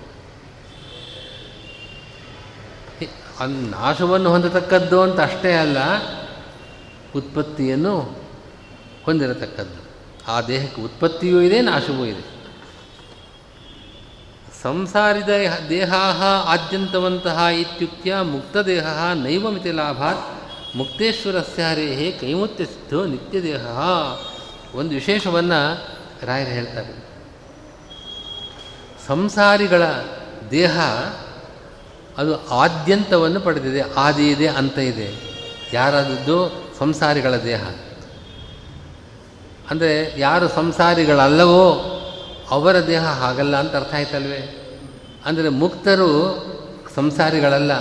[3.72, 5.78] ನಾಶವನ್ನು ಹೊಂದತಕ್ಕದ್ದು ಅಂತ ಅಷ್ಟೇ ಅಲ್ಲ,
[7.16, 8.00] ಉತ್ಪತ್ತಿಯನ್ನು
[9.04, 9.84] ಹೊಂದಿರತಕ್ಕದ್ದು.
[10.32, 12.34] ಆ ದೇಹಕ್ಕೆ ಉತ್ಪತ್ತಿಯೂ ಇದೆ, ನಾಶವೂ ಇದೆ.
[14.62, 15.30] ಸಂಸಾರಿದ
[15.70, 15.94] ದೇಹ
[16.46, 20.20] ಆದ್ಯಂತವಂತಹ ಇತ್ಯುಕ್ತ್ಯ ಮುಕ್ತದೇಹ ನೈವಮಿತಿ ಲಾಭಾತ್
[20.78, 23.68] ಮುಕ್ತೇಶ್ವರಸ್ಯ ಹರೇಹೇ ಕೈಮುತ್ಯ ಸಿದ್ಧೋ ನಿತ್ಯದೇಹ.
[24.76, 25.88] ಒಂದು ವಿಶೇಷವನ್ನು
[26.26, 27.14] ರಾಯರು ಹೇಳ್ತಾರೆ.
[29.08, 29.84] ಸಂಸಾರಿಗಳ
[30.52, 30.80] ದೇಹ
[32.18, 35.34] ಅದು ಆದ್ಯಂತವನ್ನು ಪಡೆದಿದೆ ಆದಿ ಇದೆ ಅಂತ ಇದೆ.
[35.74, 36.64] ಯಾರಾದದ್ದು?
[36.80, 37.64] ಸಂಸಾರಿಗಳ ದೇಹ.
[39.70, 41.90] ಅಂದರೆ ಯಾರು ಸಂಸಾರಿಗಳಲ್ಲವೋ
[42.50, 44.60] ಅವರ ದೇಹ ಹಾಗಲ್ಲ ಅಂತ ಅರ್ಥ ಆಯ್ತಲ್ವೇ?
[45.26, 46.44] ಅಂದರೆ ಮುಕ್ತರು
[46.96, 47.72] ಸಂಸಾರಿಗಳಲ್ಲ.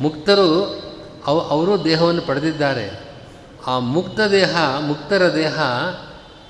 [0.00, 0.64] ಮುಕ್ತರು
[1.26, 3.07] ಅವು ಅವರು ದೇಹವನ್ನು ಪಡೆದಿದ್ದಾರೆ.
[3.66, 5.58] ಆ ಮುಕ್ತ ದೇಹ, ಮುಕ್ತರ ದೇಹ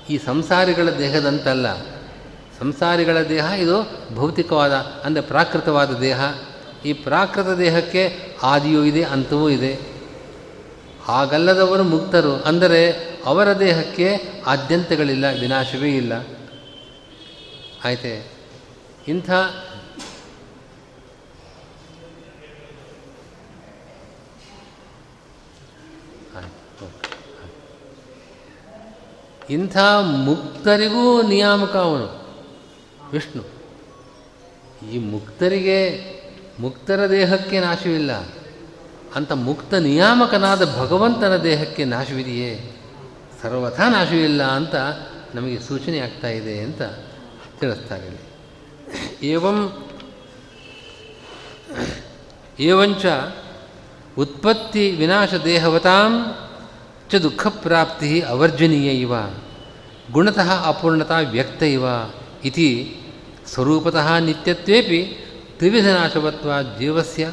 [0.09, 1.77] ಈ ಸಂಸಾರಿಗಳ ದೇಹದಂತಲ್ಲ.
[2.59, 6.21] ಸಂಸಾರಿಗಳ ದೇಹ ಇದು ಭೌತಿಕವಾದ, ಅಂದರೆ ಪ್ರಾಕೃತವಾದ ದೇಹ.
[6.85, 9.79] ಈ ಪ್ರಾಕೃತ ದೇಹಕ್ಕೆ ಆದಿಯೂ ಇದೆ, ಅಂತವೂ ಇದೆ.
[11.05, 12.91] ಹಾಗಲ್ಲದವರು ಮುಕ್ತರು, ಅಂದರೆ
[13.25, 14.17] ಅವರ ದೇಹಕ್ಕೆ
[14.47, 16.13] ಆದ್ಯಂತಗಳಿಲ್ಲ, ವಿನಾಶವೇ ಇಲ್ಲ.
[17.85, 18.31] ಆಯಿತೇ?
[19.07, 19.29] ಇಂಥ
[29.49, 32.35] ಇಂಥ ಮುಕ್ತರಿಗೂ ನಿಯಾಮಕ ಅವನು.
[33.11, 33.43] ವಿಷ್ಣು.
[34.91, 36.09] ಈ ಮುಕ್ತರಿಗೆ
[36.59, 38.11] ಮುಕ್ತರ ದೇಹಕ್ಕೆ ನಾಶವಿಲ್ಲ.
[39.15, 42.75] ಅಂತ ಮುಕ್ತ ನಿಯಾಮಕನಾದ ಭಗವಂತನ ದೇಹಕ್ಕೆ ನಾಶವಿದೆಯೇ?
[43.41, 44.75] ಸರ್ವಥಾ ನಾಶವಿಲ್ಲ ಅಂತ
[45.35, 46.81] ನಮಗೆ ಸೂಚನೆ ಆಗ್ತಾ ಇದೆ ಅಂತ
[47.59, 48.21] ತಿಳಿಸ್ತಾರೆ
[49.23, 49.89] ಏವಂ
[52.59, 53.05] ಏವಂಚ
[54.17, 56.35] ಉತ್ಪತ್ತಿ ವಿನಾಶ ದೇಹವತಾಂ
[57.11, 59.13] ಚ ದುಃಖ ಪ್ರಾಪ್ತಿ ಅವರ್ಜನೀಯ ಇವ,
[60.11, 61.83] ಗುಣತಃ ಅಪೂರ್ಣತಾ ವ್ಯಕ್ತ ಇವ
[62.43, 62.95] ಇತಿ
[63.53, 65.25] ಸ್ವರೂಪತಃ ನಿತ್ಯತ್ವೇಪಿ
[65.57, 67.31] ತ್ರಿವಿಧನಾಶವತ್ವ ಜೀವಸ್ಯ,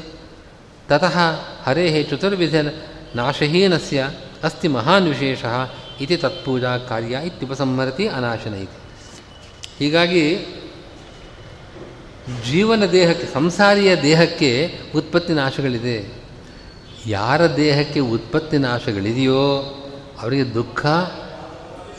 [0.89, 1.19] ತತಃ
[1.63, 2.55] ಹರೇ ಚತುರ್ವಿಧ
[3.17, 4.11] ನಾಶಹೀನಸ್ಯ
[4.43, 5.45] ಅಸ್ತಿ ಮಹಾನ್ ವಿಶೇಷ
[6.01, 8.79] ಇತಿ ತತ್ಪೂಜಾ ಕಾರ್ಯ ಇತ್ಯುಪಸಂಹರತಿ ಅನಾಶನ ಇತಿ.
[9.79, 10.39] ಹೀಗಾಗಿ
[12.51, 16.16] ಜೀವನ ದೇಹಕ್ಕೆ, ಸಂಸಾರಿಯ ದೇಹಕ್ಕೆ ಉತ್ಪತ್ತಿ ನಾಶಗಳಿದೆ.
[17.07, 19.59] ಯಾರ ದೇಹಕ್ಕೆ ಉತ್ಪತ್ತಿ ನಾಶಗಳಿದೆಯೋ
[20.23, 20.87] ಅವರಿಗೆ ದುಃಖ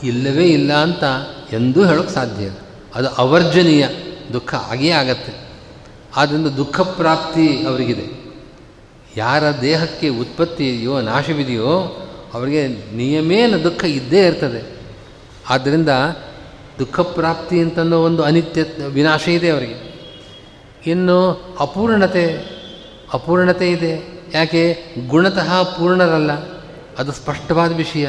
[0.02, 1.04] ಇಲ್ಲವೇ ಇಲ್ಲ ಅಂತ
[1.52, 2.56] ಎಂದೂ ಹೇಳೋಕ್ಕೆ ಸಾಧ್ಯ ಇಲ್ಲ.
[2.94, 3.88] ಅದು ಅವರ್ಜನೀಯ
[4.32, 5.32] ದುಃಖ ಆಗಿಯೇ ಆಗತ್ತೆ.
[6.16, 8.34] ಆದ್ದರಿಂದ ದುಃಖ ಪ್ರಾಪ್ತಿ ಅವರಿಗಿದೆ.
[9.16, 11.80] ಯಾರ ದೇಹಕ್ಕೆ ಉತ್ಪತ್ತಿ ಇದೆಯೋ, ನಾಶವಿದೆಯೋ
[12.34, 14.76] ಅವರಿಗೆ ನಿಯಮೇನ ದುಃಖ ಇದ್ದೇ ಇರ್ತದೆ.
[15.48, 15.88] ಆದ್ದರಿಂದ
[16.78, 19.98] ದುಃಖ ಪ್ರಾಪ್ತಿ ಅಂತನ್ನೋ ಒಂದು ಅನಿತ್ಯ ವಿನಾಶ ಇದೆ ಅವರಿಗೆ.
[20.86, 22.44] ಇನ್ನು ಅಪೂರ್ಣತೆ
[23.12, 24.17] ಅಪೂರ್ಣತೆ ಇದೆ.
[24.34, 26.32] ಯಾಕೆ ಗುಣತಃ ಪೂರ್ಣರಲ್ಲ?
[26.98, 28.08] ಅದು ಸ್ಪಷ್ಟವಾದ ವಿಷಯ.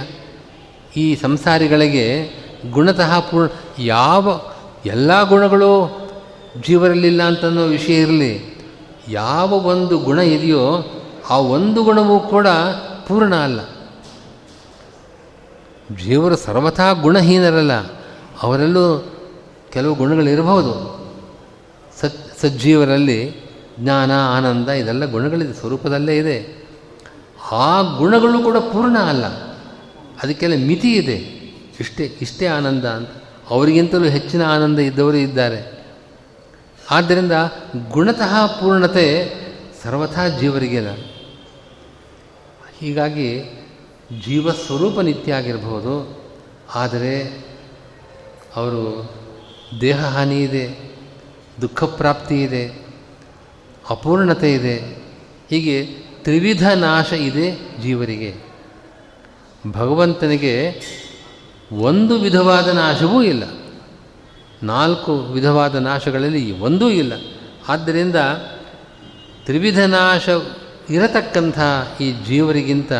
[0.97, 2.29] ಈ ಸಂಸಾರಿಗಳಿಗೆ
[2.71, 4.41] ಗುಣತಃ ಪೂರ್ಣ, ಯಾವ
[4.85, 5.99] ಎಲ್ಲ ಗುಣಗಳು
[6.67, 8.59] ಜೀವರಲ್ಲಿಲ್ಲ ಅಂತನ್ನೋ ವಿಷಯ ಇರಲಿ,
[9.07, 10.93] ಯಾವ ಒಂದು ಗುಣ ಇದೆಯೋ
[11.29, 12.47] ಆ ಒಂದು ಗುಣವೂ ಕೂಡ
[13.07, 13.61] ಪೂರ್ಣ ಅಲ್ಲ.
[16.03, 17.71] ಜೀವರು ಸರ್ವಥಾ ಗುಣಹೀನರಲ್ಲ,
[18.43, 19.13] ಅವರಲ್ಲೂ
[19.73, 20.99] ಕೆಲವು ಗುಣಗಳಿರಬಹುದು.
[22.01, 23.48] ಸತ್, ಸಜ್ಜೀವರಲ್ಲಿ
[23.79, 26.67] ಜ್ಞಾನ ಆನಂದ, ಇದೆಲ್ಲ ಗುಣಗಳಿದೆ, ಸ್ವರೂಪದಲ್ಲೇ ಇದೆ.
[27.51, 29.25] ಆ ಗುಣಗಳು ಕೂಡ ಪೂರ್ಣ ಅಲ್ಲ.
[30.23, 31.15] ಅದಕ್ಕೆಲ್ಲ ಮಿತಿ ಇದೆ.
[31.79, 33.09] ಇಷ್ಟೇ ಇಷ್ಟೇ ಆನಂದ ಅಂತ.
[33.49, 35.79] ಅವರಿಗಿಂತಲೂ ಹೆಚ್ಚಿನ ಆನಂದ ಇದ್ದವರು ಇದ್ದಾರೆ.
[36.91, 37.31] ಆದ್ದರಿಂದ
[37.89, 39.33] ಗುಣತಃ ಪೂರ್ಣತೆ
[39.83, 40.89] ಸರ್ವಥಾ ಜೀವರಿಗೆಲ್ಲ
[42.79, 43.41] ಹೀಗಾಗಿ
[44.25, 46.23] ಜೀವ ಸ್ವರೂಪ ನಿತ್ಯ ಆಗಿರಬಹುದು
[46.75, 47.45] ಆದರೆ
[48.55, 49.13] ಅವರು
[49.81, 50.95] ದೇಹ ಹಾನಿ ಇದೆ,
[51.61, 52.88] ದುಃಖ ಪ್ರಾಪ್ತಿ ಇದೆ
[53.89, 55.03] ಅಪೂರ್ಣತೆ ಇದೆ.
[55.49, 55.85] ಹೀಗೆ
[56.23, 58.35] ತ್ರಿವಿಧ ನಾಶ ಇದೆ ಜೀವರಿಗೆ.
[59.71, 60.81] ಭಗವಂತನಿಗೆ
[61.71, 63.43] ಒಂದು ವಿಧವಾದ ನಾಶವೂ ಇಲ್ಲ.
[64.63, 67.13] ನಾಲ್ಕು ವಿಧವಾದ ನಾಶಗಳಲ್ಲಿ ಒಂದೂ ಇಲ್ಲ.
[67.69, 68.15] ಆದ್ದರಿಂದ
[69.45, 70.29] ತ್ರಿವಿಧ ನಾಶ
[70.89, 71.59] ಇರತಕ್ಕಂಥ
[72.01, 72.91] ಈ ಜೀವರಿಗಿಂತ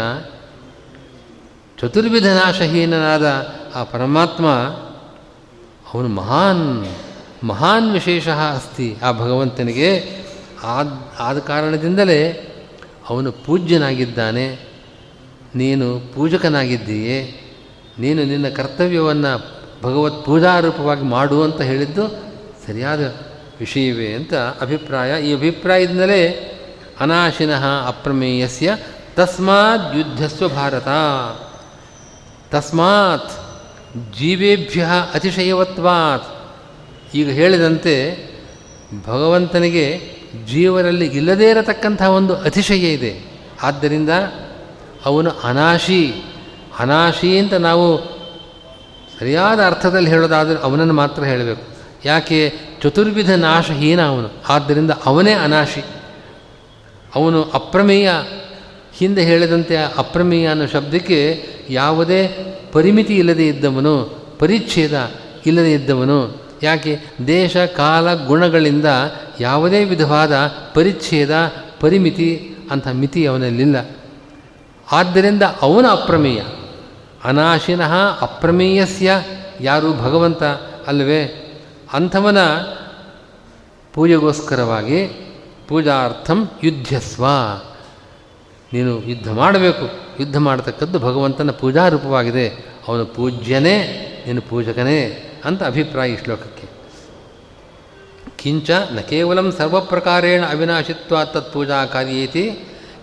[1.82, 4.48] ಚತುರ್ವಿಧ ನಾಶಹೀನನಾದ ಆ ಪರಮಾತ್ಮ
[5.94, 6.86] ಅವನು ಮಹಾನ್
[7.44, 8.96] ಮಹಾನ್ ವಿಶೇಷ ಅಸ್ತಿ.
[9.04, 10.20] ಆ ಭಗವಂತನಿಗೆ
[10.64, 12.46] ಆದ ಆದ ಕಾರಣದಿಂದಲೇ
[13.10, 14.60] ಅವನು ಪೂಜ್ಯನಾಗಿದ್ದಾನೆ.
[15.56, 17.42] ನೀನು ಪೂಜಕನಾಗಿದ್ದೀಯೇ.
[18.00, 22.10] ನೀನು ನಿನ್ನ ಕರ್ತವ್ಯವನ್ನು ಭಗವತ್ ಪೂಜಾರೂಪವಾಗಿ ಮಾಡು ಅಂತ ಹೇಳಿದ್ದು
[22.68, 23.16] ಸರಿಯಾದ
[23.60, 25.24] ವಿಷಯವೇ ಅಂತ ಅಭಿಪ್ರಾಯ.
[25.24, 26.30] ಈ ಅಭಿಪ್ರಾಯದಿಂದಲೇ
[27.00, 28.78] ಅನಾಶಿನಃ ಅಪ್ರಮೇಯಸ್ಯ
[29.16, 30.88] ತಸ್ಮಾತ್ ಯುದ್ಧಸ್ವ ಭಾರತ.
[32.52, 33.32] ತಸ್ಮಾತ್
[34.20, 36.52] ಜೀವೇಭ್ಯ ಅತಿಶಯವತ್ವಾತ್.
[37.16, 38.30] ಈಗ ಹೇಳಿದಂತೆ
[39.08, 43.24] ಭಗವಂತನಿಗೆ ಜೀವರಲ್ಲಿ ಇಲ್ಲದೇ ಇರತಕ್ಕಂಥ ಒಂದು ಅತಿಶಯ ಇದೆ.
[43.64, 44.10] ಆದ್ದರಿಂದ
[45.06, 46.14] ಅವನು ಅನಾಶಿ
[46.80, 47.98] ಅನಾಶಿ ಅಂತ ನಾವು
[49.20, 51.62] ಸರಿಯಾದ ಅರ್ಥದಲ್ಲಿ ಹೇಳೋದಾದರೆ ಅವನನ್ನು ಮಾತ್ರ ಹೇಳಬೇಕು.
[52.06, 52.54] ಯಾಕೆ?
[52.84, 54.30] ಚತುರ್ವಿಧ ನಾಶಹೀನ ಅವನು.
[54.50, 55.84] ಆದ್ದರಿಂದ ಅವನೇ ಅನಾಶಿ.
[57.16, 58.10] ಅವನು ಅಪ್ರಮೇಯ.
[58.98, 62.30] ಹಿಂದೆ ಹೇಳಿದಂತೆ ಅಪ್ರಮೇಯ ಅನ್ನೋ ಶಬ್ದಕ್ಕೆ ಯಾವುದೇ
[62.72, 64.06] ಪರಿಮಿತಿ ಇಲ್ಲದೆ ಇದ್ದವನು,
[64.40, 65.12] ಪರಿಚ್ಛೇದ
[65.46, 67.00] ಇಲ್ಲದೆ ಇದ್ದವನು ಯಾಕೆ?
[67.28, 68.86] ದೇಶ, ಕಾಲ, ಗುಣಗಳಿಂದ
[69.40, 73.90] ಯಾವುದೇ ವಿಧವಾದ ಪರಿಚ್ಛೇದ, ಪರಿಮಿತಿ ಅಂಥ ಮಿತಿ ಅವನಲ್ಲಿಲ್ಲ.
[74.92, 76.44] ಆದ್ದರಿಂದ ಅವನ ಅಪ್ರಮೇಯ.
[77.24, 79.12] ಅನಾಶಿನಃ ಅಪ್ರಮೇಯಸ್ಯ.
[79.62, 80.44] ಯಾರು ಭಗವಂತ
[80.88, 81.46] ಅಲ್ಲವೇ?
[81.94, 82.38] ಅಂಥವನ
[83.94, 85.26] ಪೂಜೆಗೋಸ್ಕರವಾಗಿ
[85.68, 87.26] ಪೂಜಾರ್ಥಂ ಯುದ್ಧಸ್ವ
[88.74, 89.90] ನೀನು ಯುದ್ಧ ಮಾಡಬೇಕು.
[90.20, 92.50] ಯುದ್ಧ ಮಾಡತಕ್ಕದ್ದು ಭಗವಂತನ ಪೂಜಾರೂಪವಾಗಿದೆ.
[92.88, 93.78] ಅವನು ಪೂಜ್ಯನೇ,
[94.28, 95.26] ನೀನು ಪೂಜಕನೇ.
[95.46, 96.80] ಅಂತ ಅಭಿಪ್ರಾಯ ಈ ಶ್ಲೋಕಕ್ಕೆ.
[98.38, 102.52] ಕಿಂಚ ನ ಕೇವಲ ಸರ್ವಪ್ರಕಾರೇಣ ಅವಿನಾಶಿತ್ವಾತ್ ತತ್ಪೂಜಾ ಕಾರ್ಯೇತಿ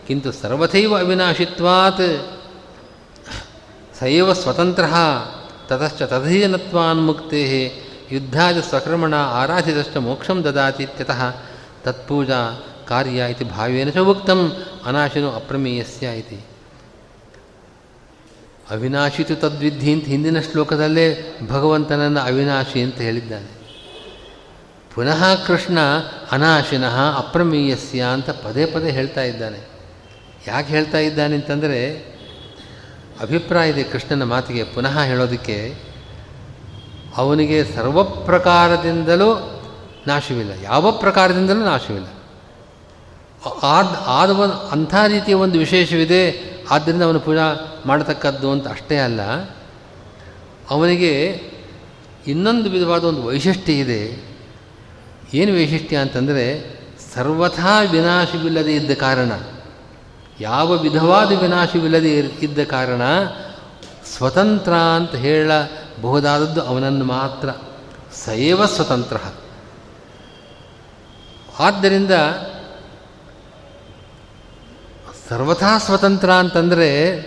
[0.08, 2.30] ಕಿಂತು ಸರ್ವಥೈವ ಅವಿನಾಶಿತ್ವಾತ್
[4.00, 4.84] ಸೈವ ಸ್ವತಂತ್ರ
[5.68, 7.72] ತತಶ್ಚ ತದಧೀನತ್ವಾನ್ಮುಕ್ತೆ
[8.12, 11.34] ಯುದ್ಧಾದಿ ಸ್ವಕರ್ಮಣ ಆರಾಧಿತಶ್ಚ ಮೋಕ್ಷಂ ದದಾತಿ ಇತ್ಯತಃ
[11.84, 14.52] ತತ್ಪೂಜಾ ಕಾರ್ಯ ಇತಿ ಭಾವೇನ ಚ ಉಕ್ತಂ
[14.86, 16.44] ಅನಾಶಿನೋ ಅಪ್ರಮೇಯಸ್ಯ ಇತಿ.
[18.70, 23.56] ಅವಿನಾಶಿತು ತದ್ವಿಧಿ ಅಂತ ಹಿಂದಿನ ಶ್ಲೋಕದಲ್ಲೇ ಭಗವಂತನನ್ನು ಅವಿನಾಶಿ ಅಂತ ಹೇಳಿದ್ದಾನೆ.
[24.94, 25.78] ಪುನಃ ಕೃಷ್ಣ
[26.32, 29.68] ಅನಾಶಿನಃ ಅಪ್ರಮೇಯಸ್ಯ ಅಂತ ಪದೇ ಪದೇ ಹೇಳ್ತಾ ಇದ್ದಾನೆ.
[30.48, 31.94] ಯಾಕೆ ಹೇಳ್ತಾ ಇದ್ದಾನೆ ಅಂತಂದರೆ
[33.20, 35.74] ಅಭಿಪ್ರಾಯ ಇದೆ ಕೃಷ್ಣನ ಮಾತಿಗೆ ಪುನಃ ಹೇಳೋದಕ್ಕೆ
[37.16, 39.62] ಅವನಿಗೆ ಸರ್ವ ಪ್ರಕಾರದಿಂದಲೂ
[40.06, 40.52] ನಾಶವಿಲ್ಲ.
[40.62, 42.06] ಯಾವ ಪ್ರಕಾರದಿಂದಲೂ ನಾಶವಿಲ್ಲ.
[43.62, 47.54] ಆದ ಆದ ಒಂದು ಅಂಥ ರೀತಿಯ ಒಂದು ವಿಶೇಷವಿದೆ ಆದ್ದರಿಂದ ಅವನು ಪೂಜಾ
[47.86, 49.20] ಮಾಡತಕ್ಕದ್ದು ಅಂತ ಅಷ್ಟೇ ಅಲ್ಲ.
[50.70, 51.40] ಅವನಿಗೆ
[52.26, 54.34] ಇನ್ನೊಂದು ವಿಧವಾದ ಒಂದು ವೈಶಿಷ್ಟ್ಯ ಇದೆ.
[55.34, 56.76] ಏನು ವೈಶಿಷ್ಟ್ಯ ಅಂತಂದರೆ
[57.14, 59.32] ಸರ್ವಥಾ ವಿನಾಶವಿಲ್ಲದೆ ಇದ್ದ ಕಾರಣ.
[60.40, 63.02] ಯಾವ ವಿಧವಾದ ವಿನಾಶವಿಲ್ಲದೆ ಇದ್ದ ಕಾರಣ
[64.16, 67.50] ಸ್ವತಂತ್ರ ಅಂತ ಹೇಳಬಹುದಾದದ್ದು ಅವನನ್ನು ಮಾತ್ರ.
[68.24, 69.16] ಸಯವ ಸ್ವತಂತ್ರ.
[75.28, 77.20] ಸರ್ವಥಾ ಸ್ವತಂತ್ರ ಅಂತಂದರೆ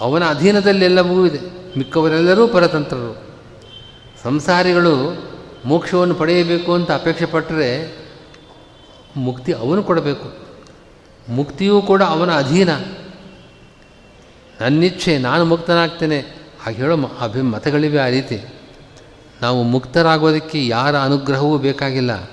[0.00, 1.38] ಅವನ ಅಧೀನದಲ್ಲೆಲ್ಲವೂ ಇದೆ
[1.78, 3.26] ಮಿಕ್ಕವರೆಲ್ಲರೂ ಪರತಂತ್ರರು.
[4.22, 5.24] ಸಂಸಾರಿಗಳು
[5.64, 7.96] ಮೋಕ್ಷವನ್ನು ಪಡೆಯಬೇಕು ಅಂತ ಅಪೇಕ್ಷೆ ಪಟ್ಟರೆ
[9.16, 10.32] ಮುಕ್ತಿ ಅವನು ಕೊಡಬೇಕು.
[11.28, 12.74] ಮುಕ್ತಿಯೂ ಕೂಡ ಅವನ ಅಧೀನ.
[14.60, 16.20] ನನ್ನಿಚ್ಛೆ ನಾನು ಮುಕ್ತನಾಗ್ತೇನೆ.
[16.64, 18.44] ಹಾಗೆ ಹೇಳೋ ಅಭಿ ಮತಗಳಿವೆ ಆ ರೀತಿ.
[19.42, 22.30] ನಾವು ಮುಕ್ತರಾಗೋದಕ್ಕೆ ಯಾರ ಅನುಗ್ರಹವೂ ಬೇಕಾಗಿಲ್ಲ.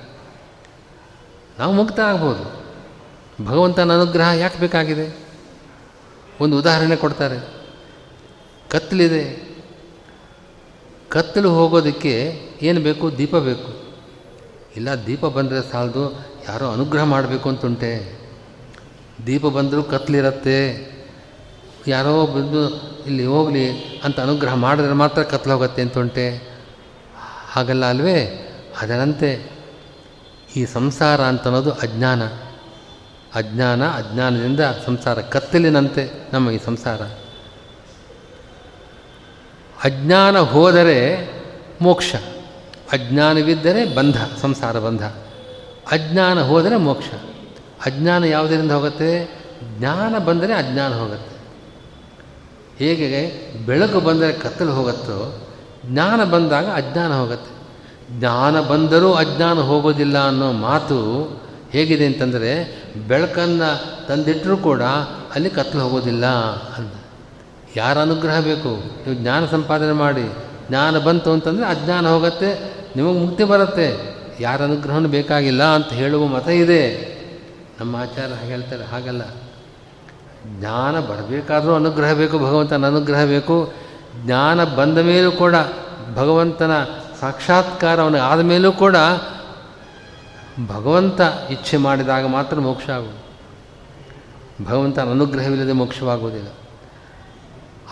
[1.60, 2.63] ನಾವು ಮುಕ್ತರಾಗ್ಬೋದು.
[3.42, 5.18] ಭಗವಂತನ ಅನುಗ್ರಹ ಯಾಕೆ ಬೇಕಾಗಿದೆ?
[6.42, 7.64] ಒಂದು ಉದಾಹರಣೆ ಕೊಡ್ತಾರೆ.
[8.70, 9.54] ಕತ್ತಲಿದೆ.
[11.10, 13.18] ಕತ್ತಲು ಹೋಗೋದಕ್ಕೆ ಏನು ಬೇಕು?
[13.18, 13.84] ದೀಪ ಬೇಕು.
[14.76, 18.20] ಇಲ್ಲ, ದೀಪ ಬಂದರೆ ಸಾಲದು, ಯಾರೋ ಅನುಗ್ರಹ ಮಾಡಬೇಕು ಅಂತುಂಟೆ
[19.28, 20.88] ದೀಪ ಬಂದರೂ ಕತ್ಲಿರತ್ತೆ.
[21.88, 22.70] ಯಾರೋ ಬಂದು,
[23.06, 23.72] ಇಲ್ಲಿ ಹೋಗಲಿ
[24.04, 26.54] ಅಂತ ಅನುಗ್ರಹ ಮಾಡಿದ್ರೆ ಮಾತ್ರ ಕತ್ಲು ಹೋಗುತ್ತೆ ಅಂತುಂಟೆ
[27.52, 28.50] ಹಾಗಲ್ಲ ಅಲ್ವೇ?
[28.82, 29.52] ಅದರಂತೆ.
[30.56, 32.22] ಈ ಸಂಸಾರ ಅಂತ ಅನ್ನೋದು ಅಜ್ಞಾನ.
[33.36, 37.02] ಅಜ್ಞಾನ, ಅಜ್ಞಾನದಿಂದ ಸಂಸಾರ ಕತ್ತಲಿನಂತೆ ನಮ್ಮ ಈ ಸಂಸಾರ.
[39.84, 41.30] ಅಜ್ಞಾನ ಹೋದರೆ
[41.82, 42.16] ಮೋಕ್ಷ,
[42.92, 45.04] ಅಜ್ಞಾನವಿದ್ದರೆ ಬಂಧ, ಸಂಸಾರ ಬಂಧ.
[45.92, 47.06] ಅಜ್ಞಾನ ಹೋದರೆ ಮೋಕ್ಷ.
[47.86, 49.36] ಅಜ್ಞಾನ ಯಾವುದರಿಂದ ಹೋಗುತ್ತೆ?
[49.78, 51.34] ಜ್ಞಾನ ಬಂದರೆ ಅಜ್ಞಾನ ಹೋಗುತ್ತೆ.
[52.86, 53.32] ಹೇಗೆ
[53.66, 55.48] ಬೆಳಕು ಬಂದರೆ ಕತ್ತಲು ಹೋಗುತ್ತೋ,
[55.86, 57.54] ಜ್ಞಾನ ಬಂದಾಗ ಅಜ್ಞಾನ ಹೋಗುತ್ತೆ.
[58.20, 61.43] ಜ್ಞಾನ ಬಂದರೂ ಅಜ್ಞಾನ ಹೋಗೋದಿಲ್ಲ ಅನ್ನೋ ಮಾತು
[61.74, 62.52] ಹೇಗಿದೆ ಅಂತಂದರೆ
[63.08, 63.70] ಬೆಳಕನ್ನು
[64.08, 64.82] ತಂದಿಟ್ಟರೂ ಕೂಡ
[65.36, 66.26] ಅಲ್ಲಿ ಕತ್ತಲು ಹೋಗೋದಿಲ್ಲ
[66.78, 66.94] ಅಂತ.
[67.76, 68.72] ಯಾರ ಅನುಗ್ರಹ ಬೇಕು?
[69.04, 70.28] ನೀವು ಜ್ಞಾನ ಸಂಪಾದನೆ ಮಾಡಿ.
[70.70, 72.50] ಜ್ಞಾನ ಬಂತು ಅಂತಂದರೆ ಅಜ್ಞಾನ ಹೋಗುತ್ತೆ,
[72.96, 73.88] ನಿಮಗೆ ಮುಕ್ತಿ ಬರುತ್ತೆ.
[74.40, 76.84] ಯಾರ ಅನುಗ್ರಹನೂ ಬೇಕಾಗಿಲ್ಲ ಅಂತ ಹೇಳುವ ಮತ ಇದೆ.
[77.80, 79.22] ನಮ್ಮ ಆಚಾರ ಹಾಗೆ ಹೇಳ್ತಾರೆ, ಹಾಗಲ್ಲ.
[80.60, 83.74] ಜ್ಞಾನ ಬರಬೇಕಾದರೂ ಅನುಗ್ರಹ ಬೇಕು, ಭಗವಂತನ ಅನುಗ್ರಹ ಬೇಕು.
[84.26, 85.56] ಜ್ಞಾನ ಬಂದ ಮೇಲೂ ಕೂಡ
[86.16, 86.72] ಭಗವಂತನ
[87.22, 88.96] ಸಾಕ್ಷಾತ್ಕಾರ ಆದ ಮೇಲೂ ಕೂಡ
[90.68, 93.24] ಭಗವಂತ ಇಚ್ಛೆ ಮಾಡಿದಾಗ ಮಾತ್ರ ಮೋಕ್ಷ ಆಗುವುದು.
[94.66, 96.48] ಭಗವಂತನ ಅನುಗ್ರಹವಿಲ್ಲದೆ ಮೋಕ್ಷವಾಗುವುದಿಲ್ಲ.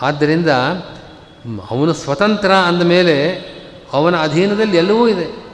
[0.02, 0.46] ಆದ್ದರಿಂದ
[1.70, 3.32] ಅವನು ಸ್ವತಂತ್ರ ಅಂದಮೇಲೆ
[3.92, 5.44] ಅವನ ಅಧೀನದಲ್ಲಿ ಎಲ್ಲವೂ ಇದೆ.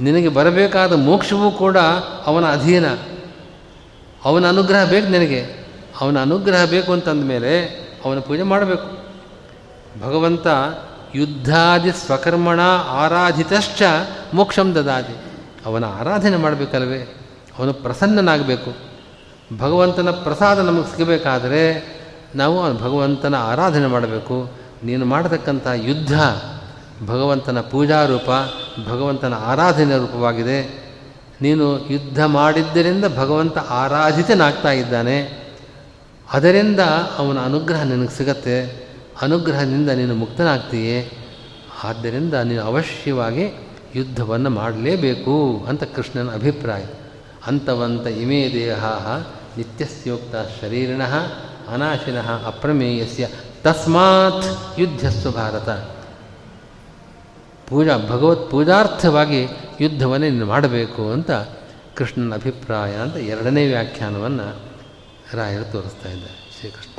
[0.00, 1.78] ನಿನಗೆ ಬರಬೇಕಾದ ಮೋಕ್ಷವೂ ಕೂಡ
[2.26, 2.86] ಅವನ ಅಧೀನ.
[4.24, 5.66] ಅವನ ಅನುಗ್ರಹ ಬೇಕು ನಿನಗೆ.
[6.00, 7.66] ಅವನ ಅನುಗ್ರಹ ಬೇಕು ಅಂತಂದಮೇಲೆ
[8.04, 9.04] ಅವನ ಪೂಜೆ ಮಾಡಬೇಕು.
[10.00, 10.46] ಭಗವಂತ
[11.14, 13.82] ಯುದ್ಧಾದಿ ಸ್ವಕರ್ಮಣ ಆರಾಧಿತಶ್ಚ
[14.34, 15.33] ಮೋಕ್ಷಂ ದದಾದಿ
[15.64, 17.00] ಅವನ ಆರಾಧನೆ ಮಾಡಬೇಕಲ್ವೇ?
[17.58, 18.94] ಅವನು ಪ್ರಸನ್ನನಾಗಬೇಕು.
[19.58, 21.94] ಭಗವಂತನ ಪ್ರಸಾದ ನಮಗೆ ಸಿಗಬೇಕಾದರೆ
[22.34, 24.50] ನಾವು ಭಗವಂತನ ಆರಾಧನೆ ಮಾಡಬೇಕು.
[24.84, 26.20] ನೀನು ಮಾಡತಕ್ಕಂಥ ಯುದ್ಧ
[27.06, 28.30] ಭಗವಂತನ ಪೂಜಾ ರೂಪ,
[28.88, 30.84] ಭಗವಂತನ ಆರಾಧನೆ ರೂಪವಾಗಿದೆ.
[31.42, 35.44] ನೀನು ಯುದ್ಧ ಮಾಡಿದ್ದರಿಂದ ಭಗವಂತ ಆರಾಧಿತನಾಗ್ತಾ ಇದ್ದಾನೆ.
[36.32, 36.80] ಅದರಿಂದ
[37.18, 38.88] ಅವನ ಅನುಗ್ರಹ ನಿನಗೆ ಸಿಗತ್ತೆ.
[39.22, 41.12] ಅನುಗ್ರಹದಿಂದ ನೀನು ಮುಕ್ತನಾಗ್ತೀಯೇ.
[41.84, 43.63] ಆದ್ದರಿಂದ ನೀನು ಅವಶ್ಯವಾಗಿ
[43.94, 46.84] ಯುದ್ಧವನ್ನು ಮಾಡಲೇಬೇಕು ಅಂತ ಕೃಷ್ಣನ ಅಭಿಪ್ರಾಯ.
[47.46, 48.84] ಅಂತವಂತ ಇಮೇ ದೇಹ
[49.56, 51.02] ನಿತ್ಯಸ್ಯೋಕ್ತ ಶರೀರಿಣ
[51.68, 53.28] ಅನಾಶಿನ ಅಪ್ರಮೇಯಸ್ಯ
[53.62, 55.68] ತಸ್ಮಾತ್ ಯುದ್ಧಸ್ವ ಭಾರತ.
[57.68, 59.46] ಪೂಜಾ ಭಗವತ್ ಪೂಜಾರ್ಥವಾಗಿ
[59.80, 61.30] ಯುದ್ಧವನ್ನೇ ನೀನು ಮಾಡಬೇಕು ಅಂತ
[61.96, 64.56] ಕೃಷ್ಣನ ಅಭಿಪ್ರಾಯ ಅಂತ ಎರಡನೇ ವ್ಯಾಖ್ಯಾನವನ್ನು
[65.32, 66.90] ರಾಯರು ತೋರಿಸ್ತಾ ಇದ್ದಾರೆ ಶ್ರೀಕೃಷ್ಣ.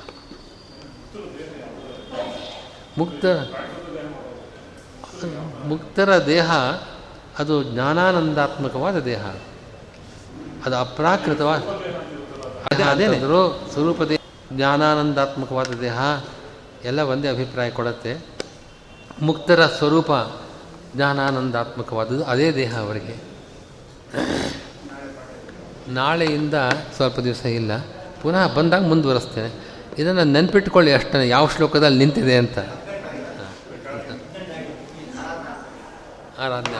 [2.97, 3.25] ಮುಕ್ತ
[5.67, 6.51] ಮುಕ್ತರ ದೇಹ
[7.39, 9.25] ಅದು ಜ್ಞಾನಾನಂದಾತ್ಮಕವಾದ ದೇಹ.
[10.65, 11.61] ಅದು ಅಪ್ರಾಕೃತವಾದ
[12.71, 14.17] ಅದೇ ಅದೇನಾದರೂ ಸ್ವರೂಪ ದೇಹ
[14.53, 15.97] ಜ್ಞಾನಾನಂದಾತ್ಮಕವಾದ ದೇಹ
[16.85, 18.17] ಎಲ್ಲ ಒಂದೇ ಅಭಿಪ್ರಾಯ ಕೊಡುತ್ತೆ.
[19.21, 20.11] ಮುಕ್ತರ ಸ್ವರೂಪ
[20.95, 23.15] ಜ್ಞಾನಾನಂದಾತ್ಮಕವಾದದ್ದು ಅದೇ ದೇಹ ಅವರಿಗೆ.
[25.87, 26.53] ನಾಳೆಯಿಂದ
[26.95, 27.71] ಸ್ವಲ್ಪ ದಿವಸ ಇಲ್ಲ.
[28.21, 29.51] ಪುನಃ ಬಂದಾಗ ಮುಂದುವರೆಸ್ತೇನೆ.
[29.97, 32.59] ಇದನ್ನು ನೆನ್ಪಿಟ್ಕೊಳ್ಳಿ ಅಷ್ಟೇ ಯಾವ ಶ್ಲೋಕದಲ್ಲಿ ನಿಂತಿದೆ ಅಂತ.
[36.35, 36.77] ಆರಾಧನೆ